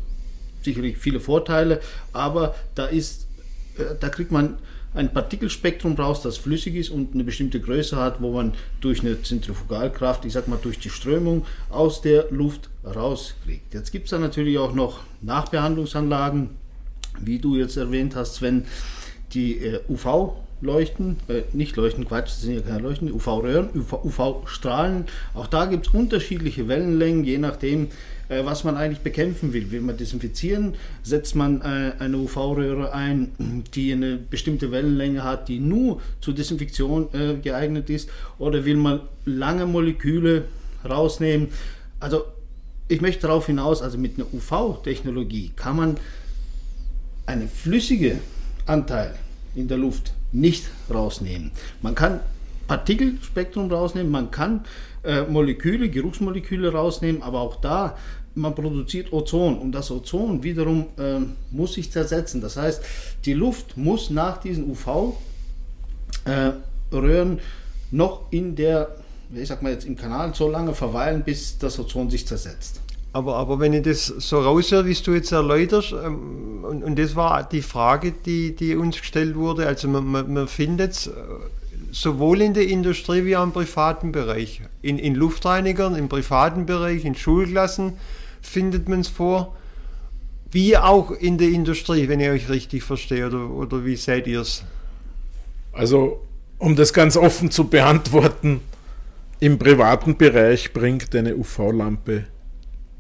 [0.64, 1.80] sicherlich viele Vorteile,
[2.14, 3.28] aber da ist,
[3.78, 4.58] äh, da kriegt man
[4.94, 9.22] ein Partikelspektrum brauchst, das flüssig ist und eine bestimmte Größe hat, wo man durch eine
[9.22, 13.74] Zentrifugalkraft, ich sag mal durch die Strömung aus der Luft rauskriegt.
[13.74, 16.50] Jetzt gibt es da natürlich auch noch Nachbehandlungsanlagen,
[17.20, 18.66] wie du jetzt erwähnt hast, Sven,
[19.34, 25.06] die äh, UV Leuchten, äh, nicht Leuchten, Quatsch, das sind ja keine Leuchten, UV-Röhren, UV-Strahlen.
[25.36, 27.90] Auch da gibt es unterschiedliche Wellenlängen, je nachdem,
[28.30, 29.70] äh, was man eigentlich bekämpfen will.
[29.70, 33.32] Will man desinfizieren, setzt man äh, eine UV-Röhre ein,
[33.76, 39.02] die eine bestimmte Wellenlänge hat, die nur zur Desinfektion äh, geeignet ist, oder will man
[39.26, 40.46] lange Moleküle
[40.84, 41.50] rausnehmen.
[42.00, 42.26] Also
[42.88, 45.98] ich möchte darauf hinaus, also mit einer UV-Technologie kann man
[47.28, 48.20] einen flüssigen
[48.66, 49.14] Anteil
[49.54, 51.52] in der Luft nicht rausnehmen.
[51.82, 52.20] Man kann
[52.68, 54.66] Partikelspektrum rausnehmen, man kann
[55.04, 57.98] äh, Moleküle, Geruchsmoleküle rausnehmen, aber auch da,
[58.36, 61.20] man produziert Ozon und das Ozon wiederum äh,
[61.52, 62.42] muss sich zersetzen.
[62.42, 62.84] Das heißt,
[63.26, 65.18] die Luft muss nach diesen UV-Röhren
[67.38, 67.42] äh,
[67.92, 68.98] noch in der
[69.34, 72.80] ich sag mal jetzt im Kanal so lange verweilen, bis das Ozon sich zersetzt.
[73.18, 77.16] Aber, aber wenn ich das so raushöre, wie du jetzt erläuterst, ähm, und, und das
[77.16, 81.12] war die Frage, die, die uns gestellt wurde, also man, man, man findet es äh,
[81.92, 84.62] sowohl in der Industrie wie auch im privaten Bereich.
[84.84, 87.94] In, in Luftreinigern, im privaten Bereich, in Schulklassen
[88.40, 89.58] findet man es vor,
[90.52, 94.42] wie auch in der Industrie, wenn ich euch richtig verstehe, oder, oder wie seht ihr
[94.42, 94.64] es?
[95.74, 96.22] Also,
[96.60, 98.62] um das ganz offen zu beantworten,
[99.40, 102.26] im privaten Bereich bringt eine UV-Lampe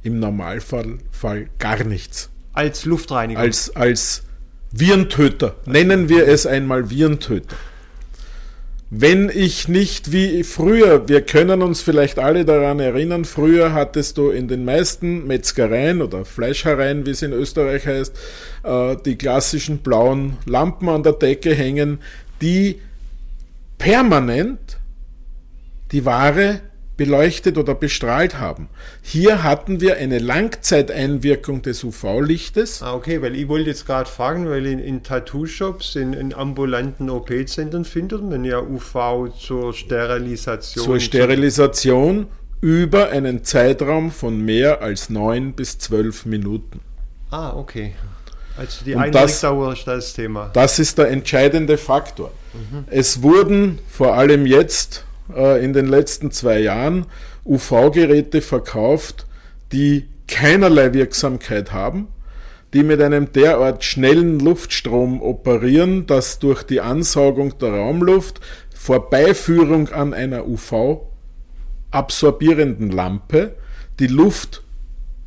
[0.07, 2.29] im Normalfall Fall gar nichts.
[2.53, 3.39] Als Luftreiniger?
[3.39, 4.23] Als, als
[4.71, 5.55] Virentöter.
[5.65, 7.55] Nennen wir es einmal Virentöter.
[8.89, 14.29] Wenn ich nicht wie früher, wir können uns vielleicht alle daran erinnern, früher hattest du
[14.29, 18.15] in den meisten Metzgereien oder Fleischereien, wie es in Österreich heißt,
[18.63, 21.99] äh, die klassischen blauen Lampen an der Decke hängen,
[22.41, 22.79] die
[23.77, 24.77] permanent
[25.91, 26.61] die Ware
[26.97, 28.67] beleuchtet oder bestrahlt haben.
[29.01, 32.81] Hier hatten wir eine Langzeiteinwirkung des UV-Lichtes.
[32.81, 37.09] Ah, okay, weil ich wollte jetzt gerade fragen, weil in, in Tattoo-Shops, in, in, ambulanten
[37.09, 40.83] OP-Zentren findet man ja UV zur Sterilisation.
[40.83, 42.27] Zur Sterilisation
[42.59, 46.79] über einen Zeitraum von mehr als neun bis zwölf Minuten.
[47.29, 47.93] Ah, okay.
[48.57, 50.49] Also die Einrichtdauer ist das Thema.
[50.53, 52.31] Das ist der entscheidende Faktor.
[52.53, 52.85] Mhm.
[52.89, 57.05] Es wurden vor allem jetzt äh, in den letzten zwei Jahren
[57.45, 59.27] UV-Geräte verkauft,
[59.71, 62.09] die keinerlei Wirksamkeit haben,
[62.73, 68.41] die mit einem derart schnellen Luftstrom operieren, dass durch die Ansaugung der Raumluft
[68.75, 73.55] Vorbeiführung an einer UV-absorbierenden Lampe
[73.99, 74.63] die Luft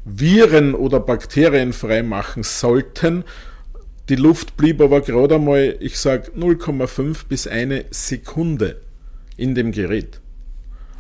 [0.04, 3.24] viren- oder bakterienfrei machen sollten.
[4.08, 8.80] Die Luft blieb aber gerade einmal, ich sage 0,5 bis eine Sekunde
[9.40, 10.20] in dem Gerät.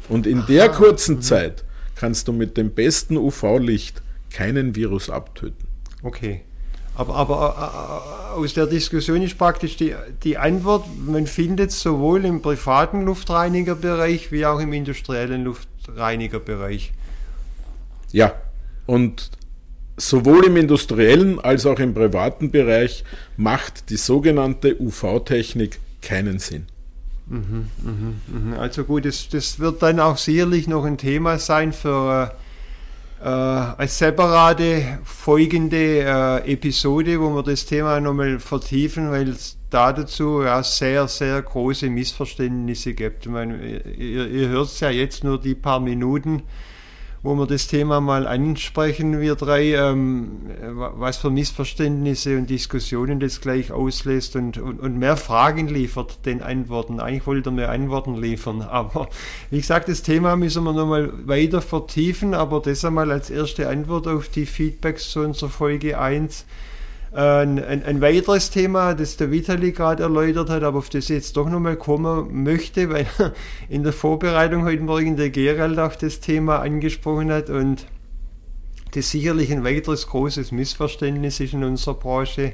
[0.08, 0.46] Und in Aha.
[0.46, 1.22] der kurzen mhm.
[1.22, 5.68] Zeit kannst du mit dem besten UV-Licht keinen Virus abtöten.
[6.02, 6.40] Okay.
[6.94, 12.42] Aber, aber äh, aus der Diskussion ist praktisch die, die Antwort, man findet sowohl im
[12.42, 16.92] privaten Luftreinigerbereich wie auch im industriellen Luftreinigerbereich.
[18.12, 18.34] Ja,
[18.86, 19.30] und
[19.96, 23.04] sowohl im industriellen als auch im privaten Bereich
[23.36, 26.66] macht die sogenannte UV-Technik keinen Sinn.
[27.30, 28.52] Mhm, mhm, mhm.
[28.54, 32.34] Also gut, das, das wird dann auch sicherlich noch ein Thema sein für
[33.22, 39.92] äh, eine separate folgende äh, Episode, wo wir das Thema nochmal vertiefen, weil es da
[39.92, 43.26] dazu ja sehr, sehr große Missverständnisse gibt.
[43.26, 46.42] Ich meine, ihr, ihr hört es ja jetzt nur die paar Minuten
[47.22, 53.42] wo wir das Thema mal ansprechen, wir drei, ähm, was für Missverständnisse und Diskussionen das
[53.42, 56.98] gleich auslöst und, und, und, mehr Fragen liefert den Antworten.
[56.98, 59.08] Eigentlich wollte er mehr Antworten liefern, aber
[59.50, 64.06] wie gesagt, das Thema müssen wir nochmal weiter vertiefen, aber das einmal als erste Antwort
[64.06, 66.46] auf die Feedbacks zu unserer Folge 1.
[67.12, 71.16] Ein, ein, ein, weiteres Thema, das der Vitali gerade erläutert hat, aber auf das ich
[71.16, 73.06] jetzt doch nochmal kommen möchte, weil
[73.68, 77.86] in der Vorbereitung heute Morgen der Gerald auch das Thema angesprochen hat und
[78.92, 82.52] das sicherlich ein weiteres großes Missverständnis ist in unserer Branche,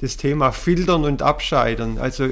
[0.00, 1.98] das Thema Filtern und Abscheidern.
[1.98, 2.30] Also äh,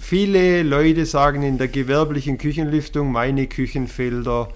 [0.00, 4.48] viele Leute sagen in der gewerblichen Küchenlüftung meine Küchenfilter.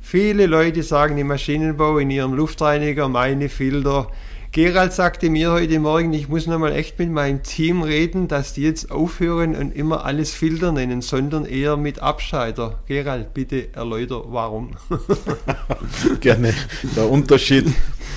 [0.00, 4.08] Viele Leute sagen im Maschinenbau in ihrem Luftreiniger meine Filter.
[4.52, 8.62] Gerald sagte mir heute Morgen, ich muss nochmal echt mit meinem Team reden, dass die
[8.62, 12.80] jetzt aufhören und immer alles Filter nennen, sondern eher mit Abscheider.
[12.88, 14.72] Gerald, bitte erläuter, warum.
[16.20, 16.52] Gerne.
[16.96, 17.66] Der Unterschied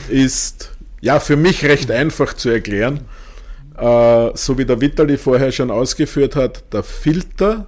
[0.09, 3.01] ist ja für mich recht einfach zu erklären.
[3.77, 7.67] Äh, so wie der Vitali vorher schon ausgeführt hat, der Filter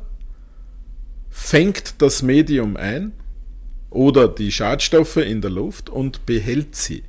[1.30, 3.12] fängt das Medium ein
[3.92, 7.04] oder die Schadstoffe in der Luft und behält sie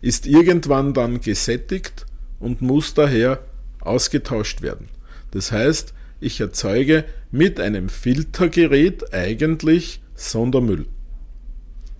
[0.00, 2.06] ist irgendwann dann gesättigt
[2.38, 3.40] und muss daher
[3.80, 4.88] ausgetauscht werden.
[5.30, 10.86] Das heißt, ich erzeuge mit einem Filtergerät eigentlich Sondermüll.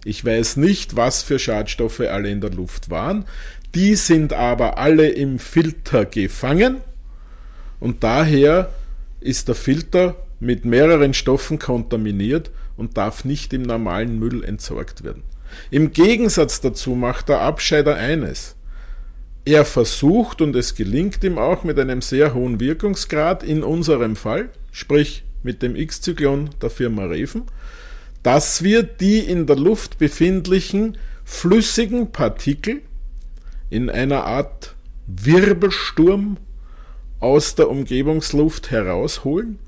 [0.04, 3.26] Ich weiß nicht, was für Schadstoffe alle in der Luft waren.
[3.74, 6.78] Die sind aber alle im Filter gefangen
[7.78, 8.70] und daher
[9.20, 15.22] ist der Filter mit mehreren Stoffen kontaminiert und darf nicht im normalen Müll entsorgt werden.
[15.70, 18.56] Im Gegensatz dazu macht der Abscheider eines.
[19.44, 24.50] Er versucht, und es gelingt ihm auch mit einem sehr hohen Wirkungsgrad in unserem Fall,
[24.70, 27.44] sprich mit dem X-Zyklon der Firma Reven,
[28.22, 32.82] dass wir die in der Luft befindlichen flüssigen Partikel
[33.70, 34.74] in einer Art
[35.06, 36.36] Wirbelsturm
[37.18, 39.58] aus der Umgebungsluft herausholen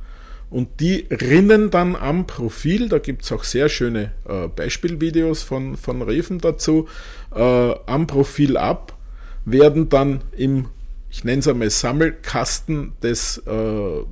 [0.53, 5.79] und die rinnen dann am Profil, da gibt es auch sehr schöne äh, Beispielvideos von,
[5.79, 6.89] von Reven dazu,
[7.35, 8.99] äh, am Profil ab,
[9.47, 10.69] werden dann im,
[11.11, 14.05] ich nenne es einmal, Sammelkasten des äh,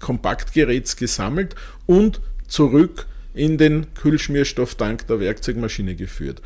[0.00, 6.40] Kompaktgeräts gesammelt und zurück in den Kühlschmierstofftank der Werkzeugmaschine geführt.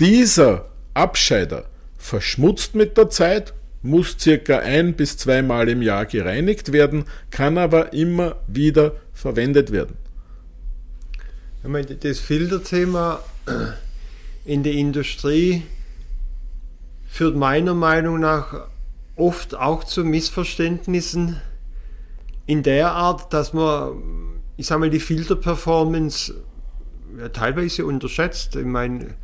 [0.00, 1.66] Dieser Abscheider
[1.98, 3.52] verschmutzt mit der Zeit,
[3.86, 9.96] muss circa ein bis zweimal im Jahr gereinigt werden, kann aber immer wieder verwendet werden.
[12.00, 13.20] Das Filterthema
[14.44, 15.62] in der Industrie
[17.08, 18.68] führt meiner Meinung nach
[19.16, 21.40] oft auch zu Missverständnissen
[22.46, 26.34] in der Art, dass man, ich sage mal, die Filterperformance
[27.18, 28.54] ja, teilweise unterschätzt.
[28.54, 29.14] Ich meine,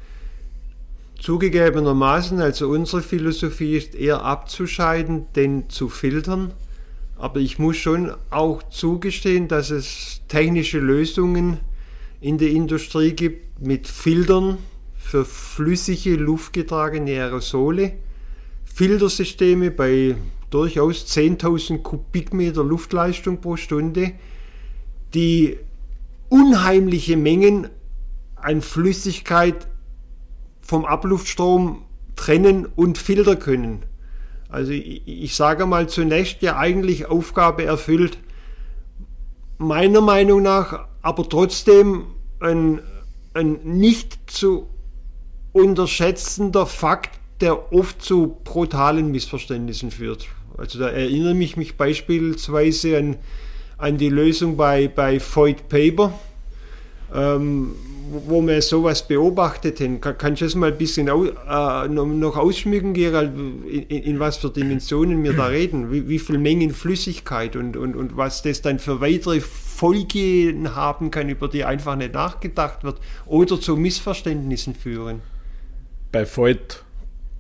[1.23, 6.53] Zugegebenermaßen, also unsere Philosophie ist eher abzuscheiden, denn zu filtern.
[7.17, 11.59] Aber ich muss schon auch zugestehen, dass es technische Lösungen
[12.21, 14.59] in der Industrie gibt mit Filtern
[14.97, 17.93] für flüssige, luftgetragene Aerosole.
[18.65, 20.17] Filtersysteme bei
[20.51, 24.15] durchaus 10.000 Kubikmeter Luftleistung pro Stunde,
[25.15, 25.57] die
[26.31, 27.69] unheimliche Mengen
[28.35, 29.69] an Flüssigkeit
[30.73, 31.83] vom Abluftstrom
[32.17, 33.83] trennen und filtern können.
[34.49, 38.17] Also ich, ich sage mal zunächst ja eigentlich Aufgabe erfüllt,
[39.59, 42.07] meiner Meinung nach aber trotzdem
[42.41, 42.81] ein,
[43.35, 44.71] ein nicht zu
[45.53, 50.27] unterschätzender Fakt, der oft zu brutalen Missverständnissen führt.
[50.57, 53.17] Also da erinnere ich mich beispielsweise an,
[53.77, 56.19] an die Lösung bei, bei Void Paper,
[57.15, 57.75] ähm,
[58.27, 60.01] wo wir sowas beobachtet haben.
[60.01, 63.33] Kann, kannst du das mal ein bisschen au, äh, noch ausschmücken, Gerald,
[63.69, 65.91] in, in, was für Dimensionen wir da reden?
[65.91, 71.11] Wie, wie viel Mengen Flüssigkeit und, und, und was das dann für weitere Folgen haben
[71.11, 75.23] kann, über die einfach nicht nachgedacht wird oder zu Missverständnissen führen?
[76.11, 76.85] Bei Void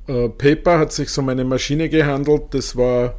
[0.07, 3.15] äh, Paper hat sich um eine Maschine gehandelt, das war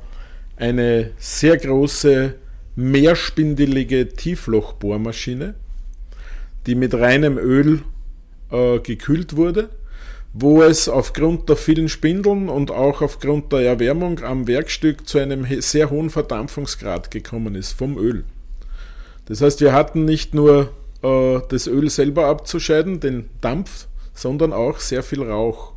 [0.56, 2.36] eine sehr große
[2.76, 5.56] mehrspindelige Tieflochbohrmaschine
[6.66, 7.82] die mit reinem Öl
[8.52, 9.70] äh, gekühlt wurde,
[10.34, 15.46] wo es aufgrund der vielen Spindeln und auch aufgrund der Erwärmung am Werkstück zu einem
[15.62, 18.24] sehr hohen Verdampfungsgrad gekommen ist vom Öl.
[19.26, 20.70] Das heißt, wir hatten nicht nur
[21.04, 25.74] äh, das Öl selber abzuscheiden, den Dampf, sondern auch sehr viel Rauch.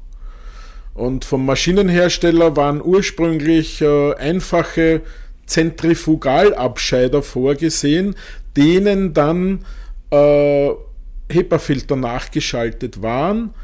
[0.95, 5.03] Und vom Maschinenhersteller waren ursprünglich äh, einfache
[5.45, 8.17] Zentrifugalabscheider vorgesehen,
[8.57, 9.65] denen dann
[10.11, 10.71] äh,
[11.31, 13.55] HEPA-Filter nachgeschaltet waren,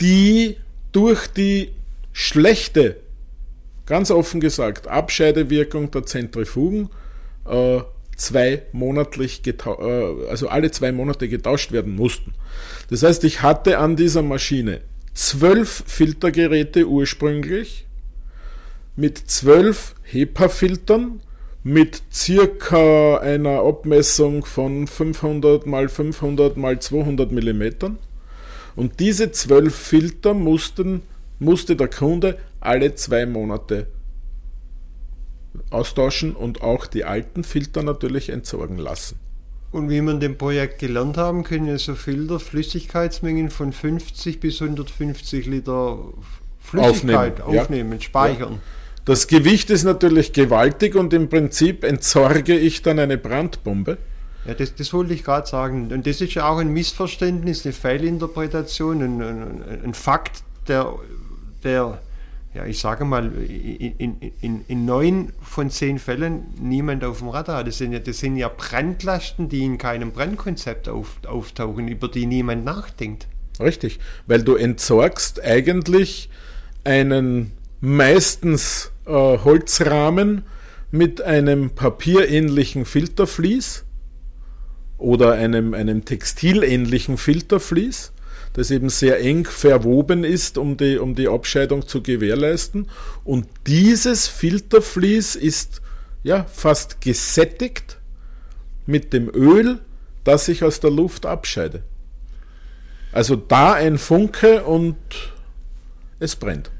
[0.00, 0.56] die
[0.92, 1.72] durch die
[2.12, 3.00] schlechte,
[3.86, 6.88] ganz offen gesagt, Abscheidewirkung der Zentrifugen
[7.46, 7.80] äh,
[8.16, 9.54] zwei monatlich äh,
[10.30, 12.32] also alle zwei Monate getauscht werden mussten.
[12.90, 14.80] Das heißt, ich hatte an dieser Maschine
[15.14, 17.86] zwölf Filtergeräte ursprünglich
[18.96, 21.20] mit zwölf HEPA-Filtern
[21.64, 27.96] mit circa einer Abmessung von 500 mal 500 mal 200 mm.
[28.76, 31.02] Und diese zwölf Filter mussten,
[31.38, 33.86] musste der Kunde alle zwei Monate
[35.70, 39.18] austauschen und auch die alten Filter natürlich entsorgen lassen.
[39.72, 44.60] Und wie wir in dem Projekt gelernt haben, können so Filter Flüssigkeitsmengen von 50 bis
[44.60, 45.98] 150 Liter
[46.58, 48.00] Flüssigkeit aufnehmen, aufnehmen ja.
[48.00, 48.52] speichern.
[48.52, 48.83] Ja.
[49.04, 53.98] Das Gewicht ist natürlich gewaltig und im Prinzip entsorge ich dann eine Brandbombe.
[54.46, 55.92] Ja, das, das wollte ich gerade sagen.
[55.92, 60.94] Und das ist ja auch ein Missverständnis, eine Fehlinterpretation, ein, ein, ein Fakt, der,
[61.62, 62.00] der,
[62.54, 67.58] ja, ich sage mal, in, in, in neun von zehn Fällen niemand auf dem Radar
[67.58, 67.66] hat.
[67.66, 72.24] Das sind ja, das sind ja Brandlasten, die in keinem Brandkonzept auf, auftauchen, über die
[72.24, 73.26] niemand nachdenkt.
[73.60, 76.30] Richtig, weil du entsorgst eigentlich
[76.84, 80.44] einen meistens äh, Holzrahmen
[80.90, 83.84] mit einem papierähnlichen Filtervlies
[84.96, 88.12] oder einem, einem textilähnlichen Filtervlies,
[88.52, 92.88] das eben sehr eng verwoben ist, um die, um die Abscheidung zu gewährleisten.
[93.24, 95.82] Und dieses Filtervlies ist
[96.22, 97.98] ja fast gesättigt
[98.86, 99.80] mit dem Öl,
[100.22, 101.82] das ich aus der Luft abscheide.
[103.12, 104.96] Also da ein Funke und
[106.18, 106.70] es brennt.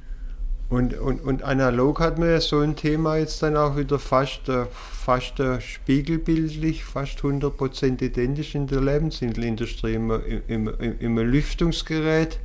[0.75, 4.49] Und, und, und analog hat man ja so ein Thema jetzt dann auch wieder fast,
[4.49, 9.95] äh, fast äh, spiegelbildlich, fast 100% identisch in der Lebensmittelindustrie.
[9.95, 10.11] Im,
[10.49, 12.41] im, im, Im Lüftungsgerät,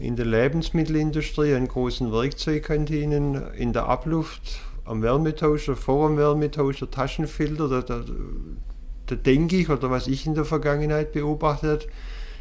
[0.00, 4.42] in der Lebensmittelindustrie, an großen Werkzeugkantinen, in der Abluft,
[4.84, 8.04] am Wärmetauscher, vor dem Wärmetauscher, Taschenfilter, da, da,
[9.06, 11.92] da denke ich, oder was ich in der Vergangenheit beobachtet habe,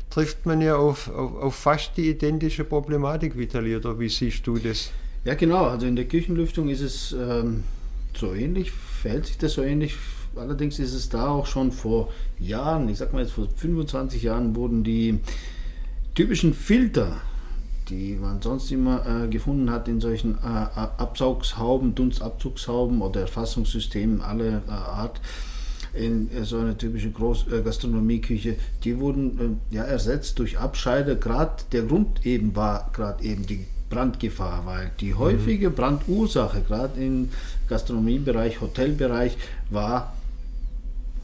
[0.09, 4.57] trifft man ja auf, auf, auf fast die identische Problematik, Vitali, oder wie siehst du
[4.57, 4.89] das?
[5.25, 5.65] Ja, genau.
[5.65, 7.63] Also in der Küchenlüftung ist es ähm,
[8.15, 9.95] so ähnlich, verhält sich das so ähnlich.
[10.35, 12.09] Allerdings ist es da auch schon vor
[12.39, 15.19] Jahren, ich sag mal jetzt vor 25 Jahren, wurden die
[16.15, 17.17] typischen Filter,
[17.89, 24.61] die man sonst immer äh, gefunden hat in solchen äh, Absaugshauben, Dunstabzugshauben oder Erfassungssystemen aller
[24.67, 25.19] äh, Art,
[25.93, 31.15] in äh, so einer typischen Großgastronomieküche, die wurden äh, ja ersetzt durch Abscheider.
[31.15, 35.19] Gerade der Grund eben war gerade eben die Brandgefahr, weil die mhm.
[35.19, 37.29] häufige Brandursache, gerade im
[37.67, 39.37] Gastronomiebereich, Hotelbereich,
[39.69, 40.13] war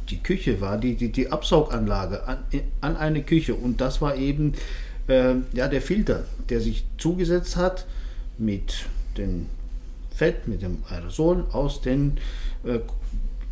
[0.10, 2.38] die Küche, war die, die, die Absauganlage an,
[2.82, 3.56] an eine Küche.
[3.56, 4.54] Und das war eben
[5.08, 7.86] äh, ja, der Filter, der sich zugesetzt hat
[8.38, 8.86] mit
[9.18, 9.48] dem
[10.16, 12.14] Fett, mit dem Aerosol aus dem
[12.64, 12.80] äh,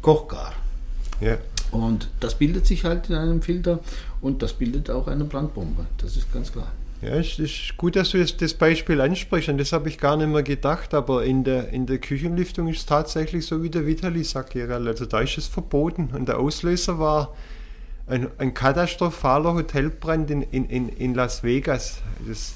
[0.01, 0.53] Kochgar.
[1.21, 1.37] Ja.
[1.71, 3.79] Und das bildet sich halt in einem Filter
[4.21, 5.85] und das bildet auch eine Brandbombe.
[5.97, 6.71] Das ist ganz klar.
[7.03, 10.29] Ja, es ist gut, dass du das Beispiel ansprichst, und das habe ich gar nicht
[10.29, 14.23] mehr gedacht, aber in der, in der Küchenlüftung ist es tatsächlich so, wie der Vitali
[14.23, 16.11] sagt, also da ist es verboten.
[16.13, 17.35] Und der Auslöser war
[18.07, 22.01] ein, ein katastrophaler Hotelbrand in, in, in Las Vegas.
[22.25, 22.53] Das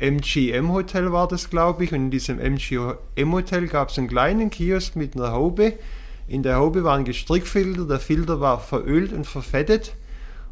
[0.00, 4.50] MGM Hotel war das, glaube ich, und in diesem MGM Hotel gab es einen kleinen
[4.50, 5.74] Kiosk mit einer Haube.
[6.26, 9.92] In der Haube war ein Gestrickfilter, der Filter war verölt und verfettet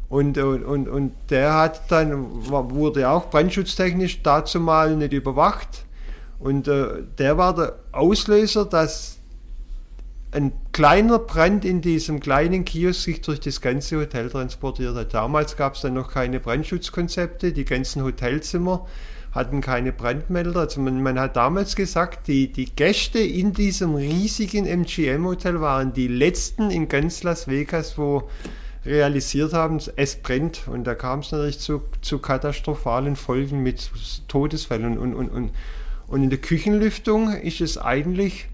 [0.09, 5.85] und, und, und der hat dann, wurde auch brandschutztechnisch dazu mal nicht überwacht.
[6.39, 9.17] Und äh, der war der Auslöser, dass
[10.31, 15.13] ein kleiner Brand in diesem kleinen Kiosk sich durch das ganze Hotel transportiert hat.
[15.13, 18.85] Damals gab es dann noch keine Brandschutzkonzepte, die ganzen Hotelzimmer
[19.31, 20.61] hatten keine Brandmelder.
[20.61, 26.07] Also man, man hat damals gesagt, die, die Gäste in diesem riesigen MGM-Hotel waren die
[26.07, 28.29] letzten in ganz Las Vegas, wo
[28.87, 30.67] realisiert haben, es brennt.
[30.67, 33.91] Und da kam es natürlich zu, zu katastrophalen Folgen mit
[34.27, 34.97] Todesfällen.
[34.97, 35.51] Und, und, und,
[36.07, 38.47] und in der Küchenlüftung ist es eigentlich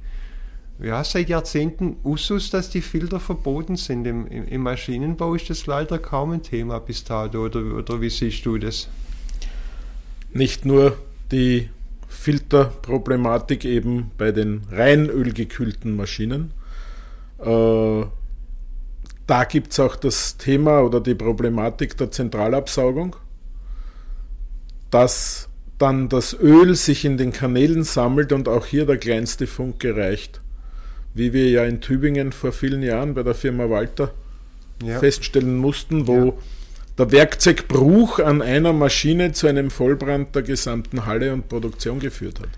[0.79, 4.05] ja, seit Jahrzehnten Usus, dass die Filter verboten sind.
[4.05, 7.45] Im, im, Im, Maschinenbau ist das leider kaum ein Thema bis dato.
[7.45, 8.89] Oder, oder wie siehst du das?
[10.33, 10.97] Nicht nur
[11.31, 11.69] die
[12.07, 16.51] Filterproblematik eben bei den rein ölgekühlten Maschinen.
[17.39, 18.03] Äh,
[19.27, 23.15] da gibt es auch das Thema oder die Problematik der Zentralabsaugung,
[24.91, 29.95] dass dann das Öl sich in den Kanälen sammelt und auch hier der kleinste Funke
[29.95, 30.41] reicht.
[31.13, 34.11] Wie wir ja in Tübingen vor vielen Jahren bei der Firma Walter
[34.83, 34.99] ja.
[34.99, 36.33] feststellen mussten, wo ja.
[36.97, 42.49] der Werkzeugbruch an einer Maschine zu einem Vollbrand der gesamten Halle und Produktion geführt hat.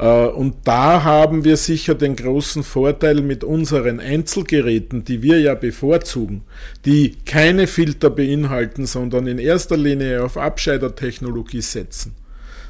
[0.00, 5.54] Äh, und da haben wir sicher den großen Vorteil mit unseren Einzelgeräten, die wir ja
[5.54, 6.42] bevorzugen,
[6.86, 12.14] die keine Filter beinhalten, sondern in erster Linie auf Abscheidertechnologie setzen,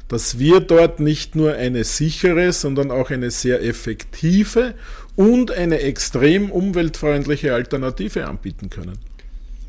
[0.09, 4.73] dass wir dort nicht nur eine sichere, sondern auch eine sehr effektive
[5.15, 8.97] und eine extrem umweltfreundliche Alternative anbieten können.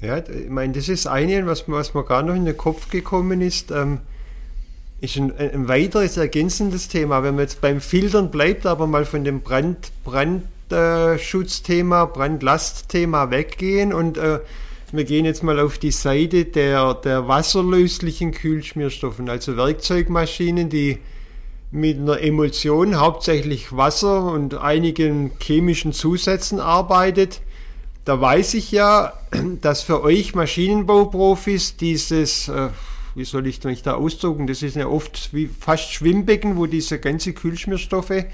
[0.01, 3.41] Ja, ich meine, das ist eine, was, was mir gerade noch in den Kopf gekommen
[3.41, 3.71] ist.
[3.71, 4.01] Ähm,
[5.03, 7.23] ist ein, ein weiteres ergänzendes Thema.
[7.23, 14.17] Wenn man jetzt beim Filtern bleibt, aber mal von dem Brand, Brandschutzthema, Brandlastthema weggehen und
[14.17, 14.39] äh,
[14.93, 20.99] wir gehen jetzt mal auf die Seite der, der wasserlöslichen Kühlschmierstoffen, also Werkzeugmaschinen, die
[21.73, 27.41] mit einer Emulsion, hauptsächlich Wasser und einigen chemischen Zusätzen arbeitet.
[28.05, 29.15] Da weiß ich ja,
[29.63, 32.69] dass für euch Maschinenbauprofis dieses äh,
[33.15, 34.47] wie soll ich mich da ausdrücken?
[34.47, 38.25] Das ist ja oft wie fast Schwimmbecken, wo diese ganzen Kühlschmierstoffe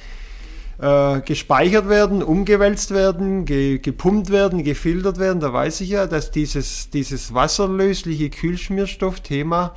[0.79, 5.41] äh, gespeichert werden, umgewälzt werden, ge gepumpt werden, gefiltert werden.
[5.41, 9.75] Da weiß ich ja, dass dieses, dieses wasserlösliche Kühlschmierstoffthema,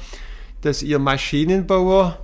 [0.61, 2.19] dass ihr Maschinenbauer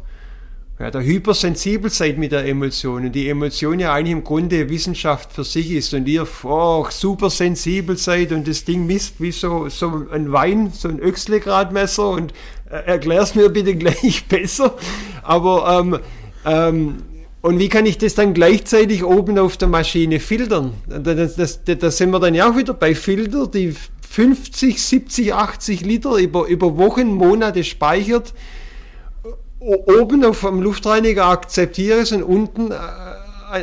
[0.80, 5.34] ja, da hypersensibel seid mit der Emotion und die Emotion ja eigentlich im Grunde Wissenschaft
[5.34, 9.69] für sich ist und ihr oh, super sensibel seid und das Ding misst wie so,
[9.69, 12.32] so ein Wein, so ein Öxle-Gradmesser und
[12.69, 14.75] äh, erklär's mir bitte gleich besser.
[15.23, 15.99] Aber ähm,
[16.45, 16.95] ähm,
[17.41, 20.73] und wie kann ich das dann gleichzeitig oben auf der Maschine filtern?
[20.88, 23.73] Da, sind wir dann ja auch wieder bei Filter, die
[24.09, 28.34] 50, 70, 80 Liter über, über Wochen, Monate speichert
[29.68, 32.76] oben auf dem Luftreiniger akzeptiere es und unten äh,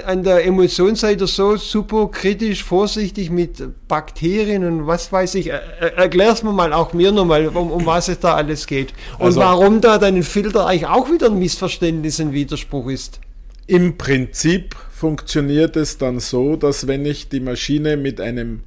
[0.07, 5.49] an der Emotionsseite so super kritisch, vorsichtig mit Bakterien und was weiß ich.
[5.49, 8.95] Erklär es mir mal, auch mir nochmal, um, um was es da alles geht.
[9.19, 13.21] Und also, warum da dein Filter eigentlich auch wieder ein Missverständnis, ein Widerspruch ist.
[13.67, 18.61] Im Prinzip funktioniert es dann so, dass wenn ich die Maschine mit einem,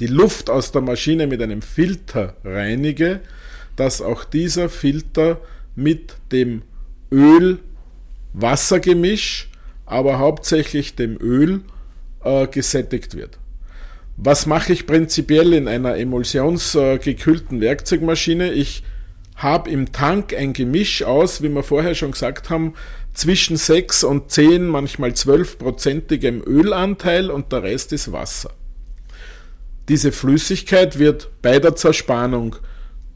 [0.00, 3.20] die Luft aus der Maschine mit einem Filter reinige,
[3.76, 5.40] dass auch dieser Filter
[5.74, 6.62] mit dem
[7.10, 9.50] Öl-Wasser-Gemisch,
[9.84, 11.60] aber hauptsächlich dem Öl
[12.24, 13.38] äh, gesättigt wird.
[14.16, 18.52] Was mache ich prinzipiell in einer emulsionsgekühlten Werkzeugmaschine?
[18.52, 18.82] Ich
[19.36, 22.72] habe im Tank ein Gemisch aus, wie wir vorher schon gesagt haben,
[23.12, 28.50] zwischen 6 und 10, manchmal 12-prozentigem Ölanteil und der Rest ist Wasser.
[29.88, 32.56] Diese Flüssigkeit wird bei der Zerspannung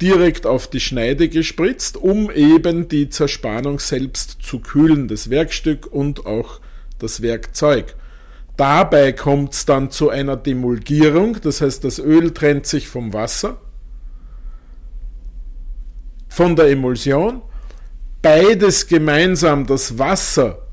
[0.00, 6.26] direkt auf die Schneide gespritzt, um eben die Zerspannung selbst zu kühlen, das Werkstück und
[6.26, 6.60] auch
[6.98, 7.94] das Werkzeug.
[8.56, 13.58] Dabei kommt es dann zu einer Demulgierung, das heißt das Öl trennt sich vom Wasser,
[16.28, 17.42] von der Emulsion.
[18.22, 20.66] Beides gemeinsam, das Wasser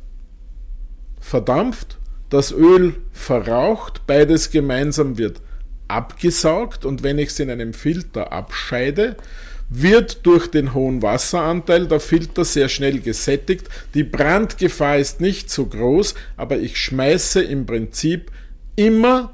[1.19, 1.97] verdampft,
[2.29, 5.41] das Öl verraucht, beides gemeinsam wird
[5.87, 9.17] abgesaugt und wenn ich es in einem Filter abscheide,
[9.69, 13.67] wird durch den hohen Wasseranteil der Filter sehr schnell gesättigt.
[13.93, 18.31] Die Brandgefahr ist nicht so groß, aber ich schmeiße im Prinzip
[18.75, 19.33] immer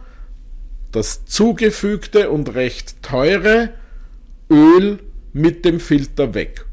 [0.91, 3.70] das zugefügte und recht teure
[4.49, 4.99] Öl
[5.34, 6.66] mit dem Filter weg.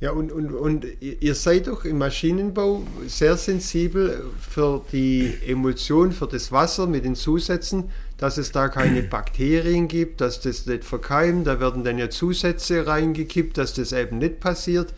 [0.00, 6.26] Ja, und, und, und ihr seid doch im Maschinenbau sehr sensibel für die Emulsion, für
[6.26, 7.84] das Wasser mit den Zusätzen
[8.18, 12.86] dass es da keine Bakterien gibt, dass das nicht verkeimt, da werden dann ja Zusätze
[12.86, 14.94] reingekippt, dass das eben nicht passiert.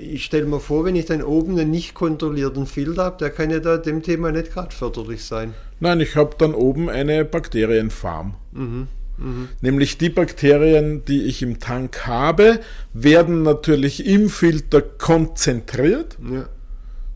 [0.00, 3.50] Ich stelle mir vor, wenn ich dann oben einen nicht kontrollierten Filter habe, der kann
[3.50, 5.54] ja da dem Thema nicht gerade förderlich sein.
[5.80, 8.34] Nein, ich habe dann oben eine Bakterienfarm.
[8.52, 8.88] Mhm.
[9.18, 9.48] Mhm.
[9.60, 12.60] Nämlich die Bakterien, die ich im Tank habe,
[12.92, 16.46] werden natürlich im Filter konzentriert ja.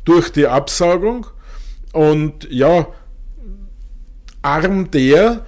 [0.05, 1.27] durch die Absaugung.
[1.93, 2.87] Und ja,
[4.43, 5.45] arm der,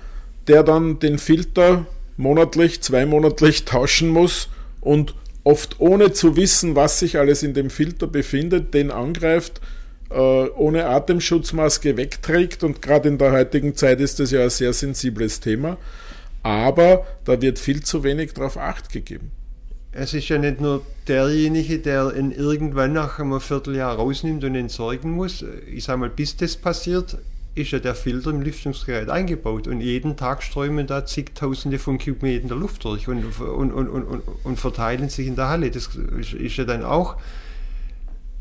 [0.49, 1.87] der dann den Filter
[2.17, 4.49] monatlich, zweimonatlich tauschen muss
[4.81, 5.15] und
[5.45, 9.61] oft ohne zu wissen, was sich alles in dem Filter befindet, den angreift,
[10.11, 14.73] äh, ohne Atemschutzmaske wegträgt und gerade in der heutigen Zeit ist das ja ein sehr
[14.73, 15.79] sensibles Thema.
[16.43, 19.31] Aber da wird viel zu wenig darauf Acht gegeben.
[19.93, 25.13] Es ist ja nicht nur derjenige, der ihn irgendwann nach einem Vierteljahr rausnimmt und entsorgen
[25.13, 25.45] muss.
[25.67, 27.19] Ich sage mal, bis das passiert,
[27.55, 32.59] ist ja der Filter im Lüftungsgerät eingebaut und jeden Tag strömen da zigtausende von Kubikmetern
[32.59, 35.71] Luft durch und, und, und, und, und verteilen sich in der Halle.
[35.71, 37.17] Das ist, ja dann auch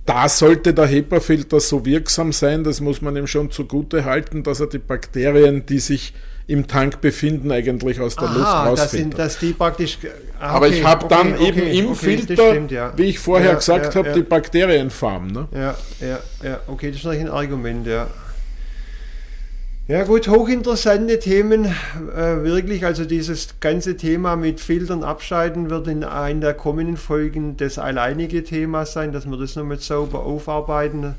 [0.05, 4.59] da sollte der HEPA-Filter so wirksam sein, das muss man ihm schon zugute halten, dass
[4.59, 6.13] er die Bakterien, die sich
[6.47, 9.13] im Tank befinden, eigentlich aus der Aha, Luft rausfiltert.
[9.13, 9.99] Das dass die praktisch.
[10.39, 12.93] Ah, Aber ich habe okay, dann okay, eben im Filter, stimmt, ja.
[12.97, 15.27] wie ich vorher ja, gesagt ja, habe, die Bakterienfarm.
[15.27, 15.47] Ne?
[15.53, 18.07] Ja, ja, ja, okay, das ist natürlich ein Argument, ja.
[19.91, 22.85] Ja gut, hochinteressante Themen, äh, wirklich.
[22.85, 28.45] Also dieses ganze Thema mit Filtern abscheiden wird in einer der kommenden Folgen das alleinige
[28.45, 31.15] Thema sein, dass wir das nochmal sauber aufarbeiten.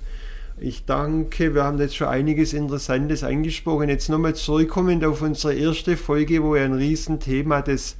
[0.58, 3.90] Ich danke, wir haben jetzt schon einiges Interessantes angesprochen.
[3.90, 7.96] Jetzt nochmal zurückkommend auf unsere erste Folge, wo ja ein Riesenthema das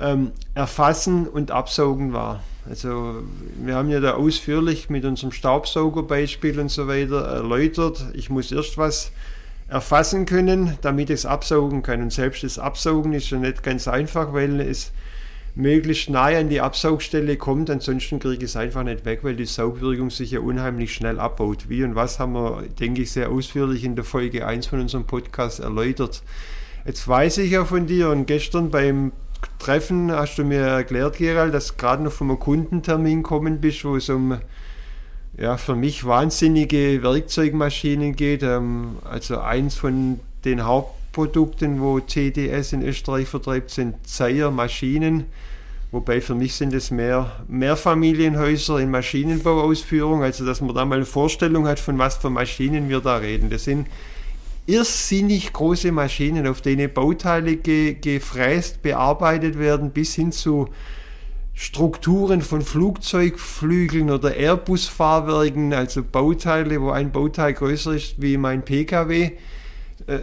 [0.00, 2.42] ähm, Erfassen und Absaugen war.
[2.68, 3.22] Also
[3.64, 8.04] wir haben ja da ausführlich mit unserem Staubsaugerbeispiel und so weiter erläutert.
[8.14, 9.12] Ich muss erst was
[9.68, 12.02] erfassen können, damit es absaugen kann.
[12.02, 14.92] Und selbst das Absaugen ist ja nicht ganz einfach, weil es
[15.54, 19.46] möglichst nahe an die Absaugstelle kommt, ansonsten kriege ich es einfach nicht weg, weil die
[19.46, 21.68] Saugwirkung sich ja unheimlich schnell abbaut.
[21.68, 25.04] Wie und was haben wir, denke ich, sehr ausführlich in der Folge 1 von unserem
[25.04, 26.22] Podcast erläutert.
[26.84, 29.12] Jetzt weiß ich ja von dir und gestern beim
[29.58, 33.96] Treffen hast du mir erklärt, Gerald, dass du gerade noch vom Kundentermin kommen bist, wo
[33.96, 34.38] es um
[35.36, 38.42] ja, für mich wahnsinnige Werkzeugmaschinen geht.
[38.42, 45.26] Ähm, also eins von den Hauptprodukten, wo CDS in Österreich vertreibt, sind Zeier Maschinen,
[45.94, 51.04] Wobei für mich sind es mehr Mehrfamilienhäuser in Maschinenbauausführung, also dass man da mal eine
[51.04, 53.48] Vorstellung hat, von was für Maschinen wir da reden.
[53.48, 53.86] Das sind
[54.66, 60.68] irrsinnig große Maschinen, auf denen Bauteile ge gefräst, bearbeitet werden, bis hin zu
[61.54, 69.30] Strukturen von Flugzeugflügeln oder Airbus-Fahrwerken, also Bauteile, wo ein Bauteil größer ist wie mein Pkw.
[70.06, 70.18] Äh,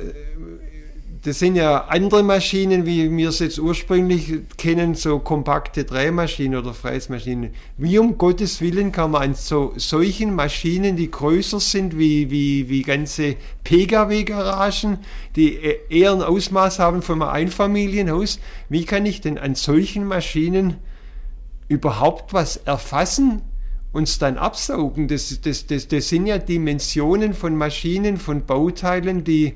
[1.24, 6.74] das sind ja andere Maschinen, wie wir es jetzt ursprünglich kennen, so kompakte Drehmaschinen oder
[6.74, 7.52] Fräsmaschinen.
[7.78, 12.70] Wie um Gottes Willen kann man an so, solchen Maschinen, die größer sind wie, wie,
[12.70, 14.98] wie ganze Pkw-Garagen,
[15.36, 20.06] die e-, eher ein Ausmaß haben von einem Einfamilienhaus, wie kann ich denn an solchen
[20.06, 20.78] Maschinen
[21.72, 23.42] überhaupt was erfassen,
[23.94, 25.08] uns dann absaugen?
[25.08, 29.54] Das, das, das, das sind ja Dimensionen von Maschinen, von Bauteilen, die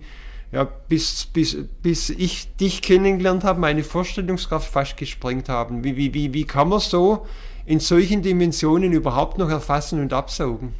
[0.51, 5.83] ja, bis, bis, bis ich dich kennengelernt habe, meine Vorstellungskraft fast gesprengt haben.
[5.83, 7.25] Wie, wie, wie, wie kann man so
[7.65, 10.73] in solchen Dimensionen überhaupt noch erfassen und absaugen?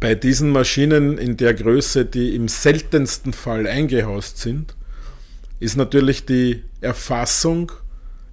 [0.00, 4.76] Bei diesen Maschinen in der Größe, die im seltensten Fall eingehaust sind,
[5.60, 7.72] ist natürlich die Erfassung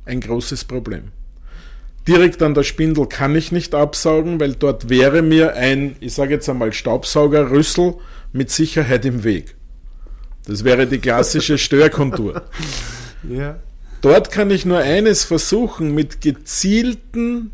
[0.07, 1.11] ein großes Problem.
[2.07, 6.35] Direkt an der Spindel kann ich nicht absaugen, weil dort wäre mir ein, ich sage
[6.35, 7.95] jetzt einmal Staubsaugerrüssel
[8.31, 9.55] mit Sicherheit im Weg.
[10.45, 12.43] Das wäre die klassische Störkontur.
[13.29, 13.59] ja.
[14.01, 17.51] Dort kann ich nur eines versuchen, mit gezielten,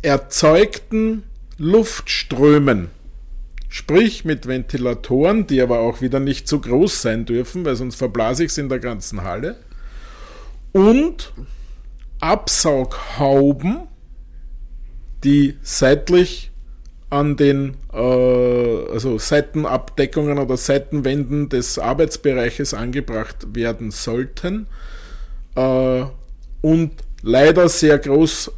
[0.00, 1.24] erzeugten
[1.58, 2.88] Luftströmen,
[3.68, 8.44] sprich mit Ventilatoren, die aber auch wieder nicht zu groß sein dürfen, weil sonst verblase
[8.44, 9.56] ich es in der ganzen Halle,
[10.78, 11.32] und
[12.20, 13.88] Absaughauben,
[15.24, 16.52] die seitlich
[17.10, 24.68] an den äh, also Seitenabdeckungen oder Seitenwänden des Arbeitsbereiches angebracht werden sollten
[25.56, 26.04] äh,
[26.62, 28.52] und leider sehr groß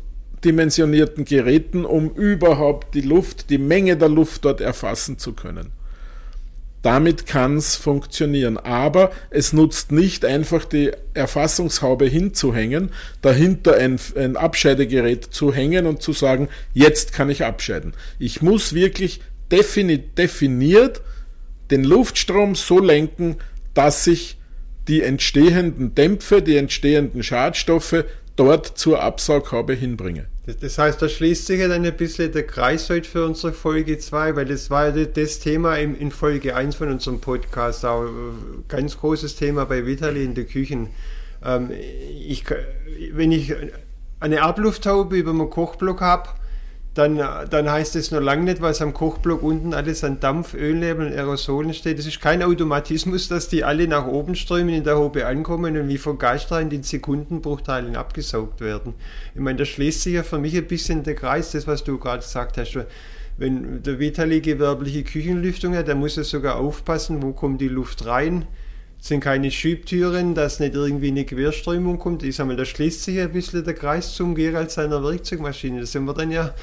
[0.44, 5.72] dimensionierten Geräten, um überhaupt die Luft, die Menge der Luft dort erfassen zu können.
[6.83, 8.57] Damit kann es funktionieren.
[8.57, 16.03] Aber es nutzt nicht einfach die Erfassungshaube hinzuhängen, dahinter ein, ein Abscheidegerät zu hängen und
[16.03, 17.93] zu sagen, jetzt kann ich abscheiden.
[18.18, 19.20] Ich muss wirklich
[19.51, 21.03] defini definiert
[21.70, 23.37] den Luftstrom so lenken,
[23.74, 24.39] dass ich
[24.89, 28.05] die entstehenden Dämpfe, die entstehenden Schadstoffe
[28.37, 30.26] dort zur Absaughaube hinbringe.
[30.47, 33.99] Das heißt, da schließt sich ja dann ein bisschen der Kreis heute für unsere Folge
[33.99, 38.64] 2, weil das war ja das Thema in Folge 1 von unserem Podcast, auch ein
[38.66, 40.88] ganz großes Thema bei Vitali in der Küchen.
[41.45, 42.45] Ähm, ich,
[43.12, 43.55] wenn ich
[44.18, 46.30] eine Ablufthaube über meinem Kochblock habe,
[47.01, 51.07] dann, dann heißt es noch lange nicht, was am Kochblock unten alles an Dampf, Ölnebel
[51.07, 51.98] und Aerosolen steht.
[51.98, 55.88] Es ist kein Automatismus, dass die alle nach oben strömen, in der Haube ankommen und
[55.88, 58.92] wie von Geistrein in Sekundenbruchteilen abgesaugt werden.
[59.34, 61.98] Ich meine, da schließt sich ja für mich ein bisschen der Kreis, das, was du
[61.98, 62.78] gerade gesagt hast.
[63.38, 68.05] Wenn der Vitali gewerbliche Küchenlüftung hat, dann muss er sogar aufpassen, wo kommt die Luft
[68.05, 68.46] rein
[69.03, 72.22] sind keine Schiebtüren, dass nicht irgendwie eine Querströmung kommt.
[72.22, 75.80] Ich sage mal, da schließt sich ein bisschen der Kreis zum Gerald seiner Werkzeugmaschine.
[75.80, 76.55] Da sind wir dann ja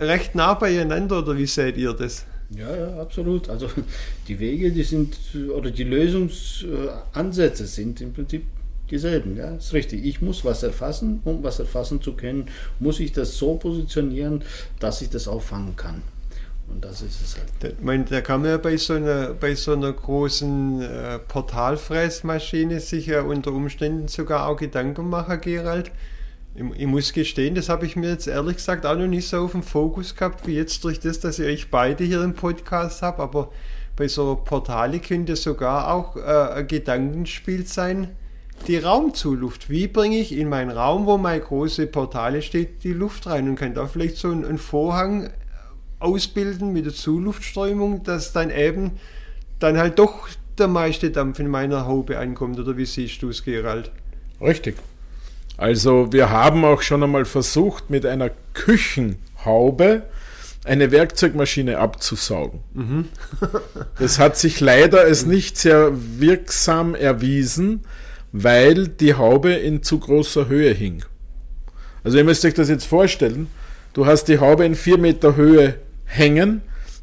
[0.00, 2.24] recht nah beieinander, oder wie seht ihr das?
[2.50, 3.48] Ja, ja, absolut.
[3.48, 3.68] Also
[4.28, 5.16] die Wege, die sind,
[5.54, 8.44] oder die Lösungsansätze sind im Prinzip
[8.90, 9.36] dieselben.
[9.36, 10.04] Ja, ist richtig.
[10.04, 12.46] Ich muss was erfassen, um was erfassen zu können,
[12.78, 14.42] muss ich das so positionieren,
[14.80, 16.02] dass ich das auffangen kann.
[16.68, 17.74] Und das ist es halt.
[17.74, 22.80] Ich meine, da kann man ja bei so einer, bei so einer großen äh, Portalfräsmaschine
[22.80, 25.90] sich ja unter Umständen sogar auch Gedanken machen, Gerald.
[26.54, 29.44] Ich, ich, muss gestehen, das habe ich mir jetzt ehrlich gesagt auch noch nicht so
[29.44, 33.02] auf dem Fokus gehabt, wie jetzt durch das, dass ich euch beide hier im Podcast
[33.02, 33.22] habe.
[33.22, 33.50] Aber
[33.96, 38.16] bei so Portale könnte sogar auch äh, ein Gedankenspiel sein,
[38.66, 39.70] die Raumzuluft.
[39.70, 43.56] Wie bringe ich in meinen Raum, wo meine große Portale steht, die Luft rein und
[43.56, 45.30] kann da vielleicht so einen, einen Vorhang
[45.98, 48.92] ausbilden mit der Zuluftströmung, dass dann eben
[49.58, 50.28] dann halt doch
[50.58, 52.58] der meiste Dampf in meiner Haube ankommt.
[52.58, 53.90] Oder wie siehst du es, Gerald?
[54.40, 54.76] Richtig.
[55.56, 60.02] Also wir haben auch schon einmal versucht, mit einer Küchenhaube
[60.64, 62.60] eine Werkzeugmaschine abzusaugen.
[62.74, 63.08] Mhm.
[63.98, 67.80] das hat sich leider als nicht sehr wirksam erwiesen,
[68.32, 71.04] weil die Haube in zu großer Höhe hing.
[72.04, 73.48] Also ihr müsst euch das jetzt vorstellen,
[73.92, 76.62] du hast die Haube in vier Meter Höhe hängen,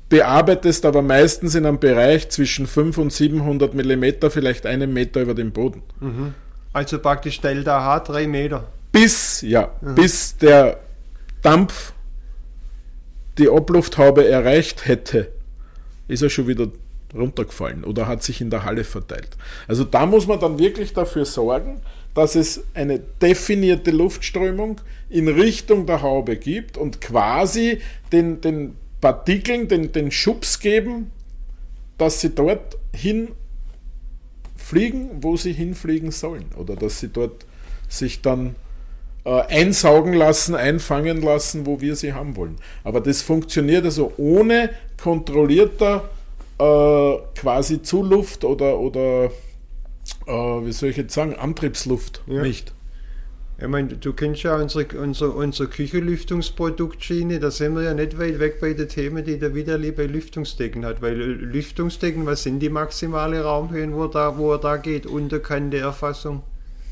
[0.09, 5.35] bearbeitest aber meistens in einem Bereich zwischen 500 und 700 Millimeter, vielleicht einen Meter über
[5.35, 5.83] dem Boden.
[5.99, 6.33] Mhm.
[6.73, 8.65] Also praktisch Delta H, drei Meter.
[8.91, 9.95] Bis, ja, mhm.
[9.95, 10.79] bis der
[11.41, 11.93] Dampf
[13.37, 15.31] die Ablufthaube erreicht hätte,
[16.07, 16.67] ist er schon wieder
[17.13, 19.29] runtergefallen oder hat sich in der Halle verteilt.
[19.67, 21.81] Also da muss man dann wirklich dafür sorgen,
[22.13, 29.67] dass es eine definierte Luftströmung in Richtung der Haube gibt und quasi den, den Partikeln
[29.67, 31.11] den, den Schubs geben,
[31.97, 33.29] dass sie dort hin
[34.59, 36.45] fliegen, wo sie hinfliegen sollen.
[36.57, 37.45] Oder dass sie dort
[37.87, 38.55] sich dann
[39.25, 42.55] äh, einsaugen lassen, einfangen lassen, wo wir sie haben wollen.
[42.83, 44.69] Aber das funktioniert also ohne
[45.01, 46.09] kontrollierter
[46.59, 49.25] äh, quasi Zuluft oder, oder
[50.27, 52.41] äh, wie soll ich jetzt sagen, Antriebsluft Ja.
[52.41, 52.73] nicht.
[53.61, 58.39] Ich meine, du kennst ja unsere, unsere, unsere Küchenlüftungsproduktsschiene, da sind wir ja nicht weit
[58.39, 61.01] weg bei den Themen, die der Widerli bei Lüftungsdecken hat.
[61.01, 66.41] Weil Lüftungsdecken, was sind die maximale Raumhöhen, wo, da, wo er da geht, Unterkante Erfassung?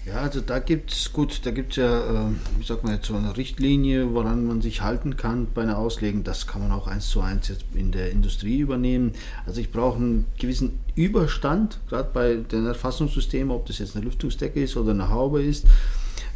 [0.05, 3.07] Ja, also da gibt es, gut, da gibt es ja, äh, wie sagt man jetzt,
[3.07, 6.25] so eine Richtlinie, woran man sich halten kann bei einer Auslegung.
[6.25, 9.13] Das kann man auch eins zu eins jetzt in der Industrie übernehmen.
[9.45, 14.61] Also ich brauche einen gewissen Überstand, gerade bei den Erfassungssystemen, ob das jetzt eine Lüftungsdecke
[14.61, 15.65] ist oder eine Haube ist.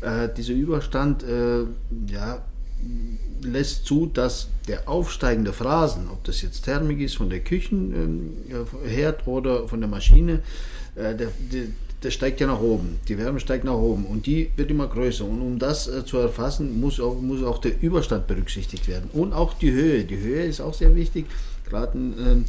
[0.01, 1.63] Äh, dieser Überstand, äh,
[2.07, 2.41] ja,
[3.43, 9.67] lässt zu, dass der aufsteigende Phrasen, ob das jetzt Thermik ist von der Küchenherd oder
[9.67, 10.41] von der Maschine,
[10.95, 11.63] äh, der, der,
[12.03, 12.99] der steigt ja nach oben.
[13.07, 15.23] Die Wärme steigt nach oben und die wird immer größer.
[15.25, 19.09] Und um das äh, zu erfassen, muss auch, muss auch der Überstand berücksichtigt werden.
[19.13, 20.03] Und auch die Höhe.
[20.03, 21.25] Die Höhe ist auch sehr wichtig.
[21.69, 22.45] Gerade im ähm,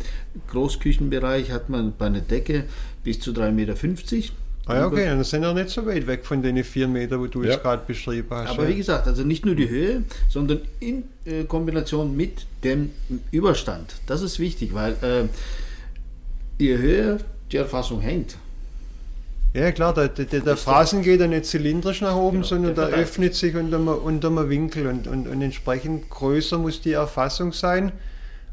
[0.51, 2.65] Großküchenbereich hat man bei einer Decke
[3.05, 3.75] bis zu 3,50 Meter.
[4.67, 7.27] Ah ja, okay, dann sind wir nicht so weit weg von den vier Meter, wo
[7.27, 7.55] du Ja.
[7.57, 8.51] es gerade beschrieben hast.
[8.51, 8.69] Aber ja.
[8.69, 12.91] wie gesagt, also nicht nur die Höhe, sondern in äh, Kombination mit dem
[13.33, 13.95] Überstand.
[14.07, 15.25] Das ist wichtig, weil äh,
[16.63, 17.19] je höher
[17.51, 18.37] die Erfassung hängt,
[19.53, 22.87] Ja, klar, der, der, der Phrasen geht ja nicht zylindrisch nach oben, Genau, sondern der
[22.87, 27.53] öffnet sich unter einem, unter einem Winkel und, und, und entsprechend größer muss die Erfassung
[27.53, 27.93] sein.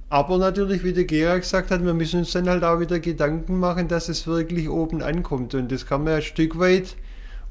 [0.09, 3.59] Aber natürlich, wie der Gerard gesagt hat, wir müssen uns dann halt auch wieder Gedanken
[3.59, 5.53] machen, dass es wirklich oben ankommt.
[5.53, 6.95] Und das kann man ein Stück weit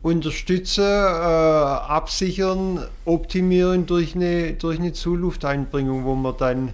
[0.03, 6.73] unterstützen, äh, absichern, optimieren durch eine, durch eine Zulufteinbringung, wo man dann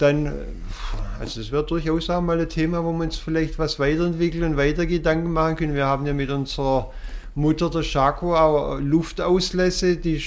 [0.00, 0.32] dann,
[1.18, 4.56] also es wäre durchaus auch mal ein Thema, wo wir uns vielleicht was weiterentwickeln und
[4.56, 5.74] weiter Gedanken machen können.
[5.74, 6.90] Wir haben ja mit unserer
[7.34, 10.22] Mutter, der Schako, auch Luftauslässe, die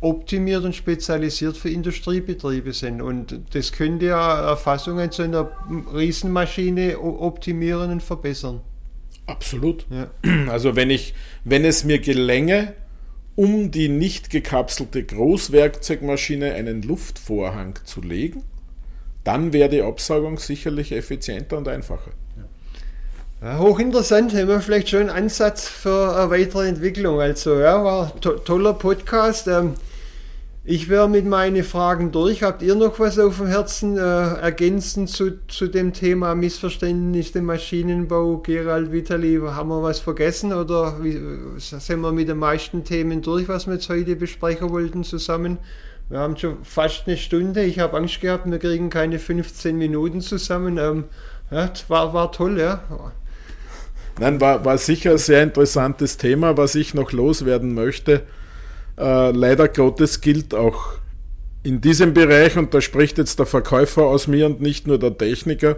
[0.00, 3.02] optimiert und spezialisiert für Industriebetriebe sind.
[3.02, 5.50] Und das könnte ja Erfassungen zu einer
[5.94, 8.60] Riesenmaschine optimieren und verbessern.
[9.26, 9.86] Absolut.
[9.90, 10.10] Ja.
[10.48, 12.74] Also wenn ich, wenn es mir gelänge,
[13.34, 18.42] um die nicht gekapselte Großwerkzeugmaschine einen Luftvorhang zu legen,
[19.24, 22.10] dann wäre die Absaugung sicherlich effizienter und einfacher.
[23.40, 27.20] Ja, hochinteressant, haben wir vielleicht schon einen Ansatz für eine weitere Entwicklung.
[27.20, 29.46] Also, ja, war to toller Podcast.
[29.46, 29.74] Ähm,
[30.64, 32.42] ich wäre mit meinen Fragen durch.
[32.42, 37.44] Habt ihr noch was auf dem Herzen äh, ergänzend zu, zu dem Thema Missverständnis dem
[37.44, 38.38] Maschinenbau?
[38.38, 41.16] Gerald, Vitali, haben wir was vergessen oder wie,
[41.58, 45.58] sind wir mit den meisten Themen durch, was wir jetzt heute besprechen wollten zusammen?
[46.08, 47.62] Wir haben schon fast eine Stunde.
[47.62, 50.76] Ich habe Angst gehabt, wir kriegen keine 15 Minuten zusammen.
[50.76, 51.04] Ähm,
[51.52, 52.82] ja, war, war toll, ja.
[54.20, 58.22] Nein, war, war sicher ein sehr interessantes Thema, was ich noch loswerden möchte.
[58.98, 60.94] Äh, leider Gottes gilt auch
[61.62, 65.16] in diesem Bereich, und da spricht jetzt der Verkäufer aus mir und nicht nur der
[65.16, 65.76] Techniker,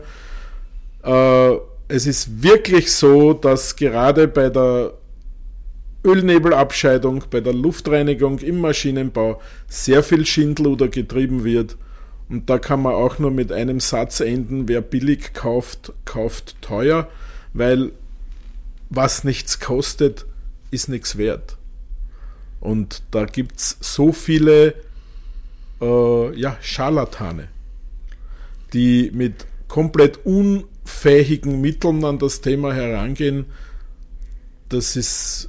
[1.03, 1.53] äh,
[1.89, 4.95] es ist wirklich so, dass gerade bei der
[6.05, 11.77] Ölnebelabscheidung, bei der Luftreinigung im Maschinenbau sehr viel Schindluder getrieben wird.
[12.29, 17.09] Und da kann man auch nur mit einem Satz enden, wer billig kauft, kauft teuer,
[17.53, 17.91] weil
[18.91, 20.27] was nichts kostet,
[20.71, 21.57] ist nichts wert.
[22.61, 24.75] Und da gibt es so viele
[25.81, 27.49] äh, ja, Scharlatane,
[28.73, 33.47] die mit komplett unfähigen Mitteln an das Thema herangehen.
[34.69, 35.49] Das ist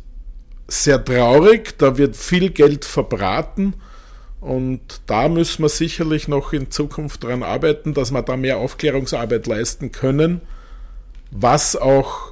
[0.68, 3.74] sehr traurig, da wird viel Geld verbraten
[4.40, 9.48] und da müssen wir sicherlich noch in Zukunft daran arbeiten, dass wir da mehr Aufklärungsarbeit
[9.48, 10.42] leisten können,
[11.30, 12.31] was auch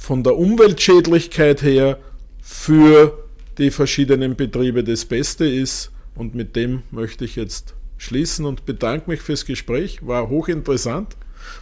[0.00, 1.98] von der Umweltschädlichkeit her
[2.40, 3.22] für
[3.58, 5.92] die verschiedenen Betriebe das Beste ist.
[6.14, 10.04] Und mit dem möchte ich jetzt schließen und bedanke mich fürs Gespräch.
[10.04, 11.16] War hochinteressant.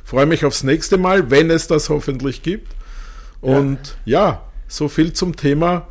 [0.04, 2.68] Freue mich aufs nächste Mal, wenn es das hoffentlich gibt.
[3.40, 5.88] Und ja, so viel zum Thema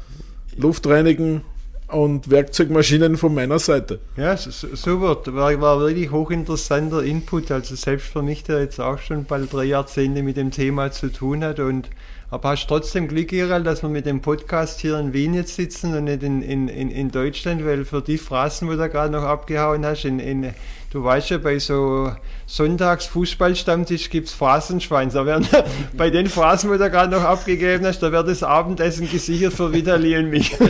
[0.55, 1.41] Luftreinigen
[1.89, 3.99] und Werkzeugmaschinen von meiner Seite.
[4.15, 5.21] Ja, super.
[5.33, 7.51] War, war wirklich hochinteressanter Input.
[7.51, 11.11] Also selbst für mich, der jetzt auch schon bald drei Jahrzehnte mit dem Thema zu
[11.11, 11.89] tun hat und
[12.29, 15.95] Aber hast trotzdem Glück, Gerald, dass wir mit dem Podcast hier in Wien jetzt sitzen
[15.95, 19.23] und nicht in, in, in, in Deutschland, weil für die Phrasen, wo du gerade noch
[19.23, 20.53] abgehauen hast, in, in,
[20.91, 22.11] du weißt ja, bei so
[22.47, 25.13] Sonntags-Fußballstammtisch gibt es Phrasenschweins.
[25.13, 25.47] Da werden,
[25.97, 29.71] bei den Phrasen, wo du gerade noch abgegeben hast, da wird das Abendessen gesichert für
[29.71, 30.53] Vitali und mich.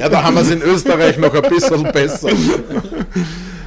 [0.00, 2.30] Ja, da haben wir es in Österreich noch ein bisschen besser.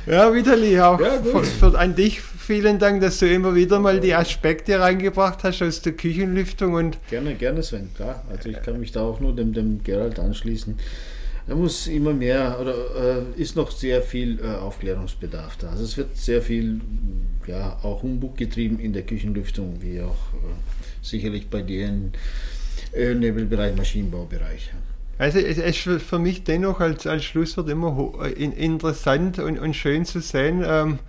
[0.05, 3.99] Ja, Vitali, auch ja, für, für, an dich vielen Dank, dass du immer wieder mal
[3.99, 6.73] die Aspekte reingebracht hast aus der Küchenlüftung.
[6.73, 8.23] Und gerne, gerne, Sven, klar.
[8.29, 10.77] Also ich kann mich da auch nur dem, dem Gerald anschließen.
[11.47, 12.73] Da muss immer mehr oder
[13.35, 15.69] äh, ist noch sehr viel äh, Aufklärungsbedarf da.
[15.69, 16.81] Also es wird sehr viel
[17.45, 20.55] ja, auch Humbug getrieben in der Küchenlüftung, wie auch äh,
[21.03, 22.11] sicherlich bei dir im
[22.93, 24.71] äh, Nebelbereich, Maschinenbaubereich.
[25.17, 30.03] Also es ist für mich dennoch als, als Schlusswort immer äh, interessant und, und schön
[30.03, 30.99] zu sehen, ähm,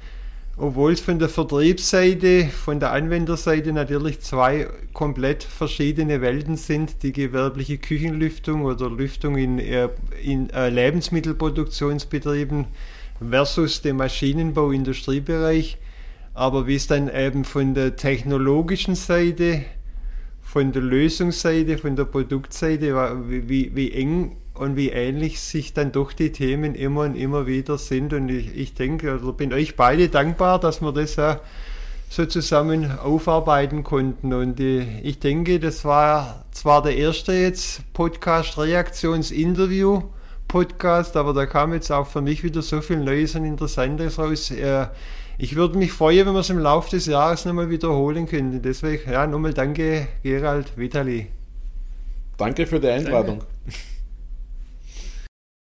[0.59, 7.13] obwohl es von der Vertriebsseite, von der Anwenderseite natürlich zwei komplett verschiedene Welten sind, die
[7.13, 9.91] gewerbliche Küchenlüftung oder Lüftung in, äh,
[10.23, 12.65] in äh, Lebensmittelproduktionsbetrieben
[13.29, 15.77] versus dem Maschinenbau, Industriebereich.
[16.33, 19.65] Aber wie es dann eben von der technologischen Seite,
[20.41, 22.95] von der Lösungsseite, von der Produktseite,
[23.29, 27.79] wie, wie eng und wie ähnlich sich dann doch die Themen immer und immer wieder
[27.79, 28.13] sind.
[28.13, 31.41] Und ich, ich denke, also bin euch beide dankbar, dass wir das ja
[32.09, 34.33] so zusammen aufarbeiten konnten.
[34.33, 40.03] Und äh, ich denke, das war zwar der erste jetzt Podcast-Reaktionsinterview.
[40.49, 44.51] Podcast, aber da kam jetzt auch für mich wieder so viel Neues und Interessantes raus.
[44.51, 44.87] Äh,
[45.39, 48.63] ich würde mich freuen, wenn wir es im Laufe des Jahres nochmal wiederholen könnten.
[48.63, 51.27] Deswegen, ja, nochmal danke, Gerald Vitali.
[52.39, 53.41] Danke für die Einladung.
[53.41, 53.87] Danke.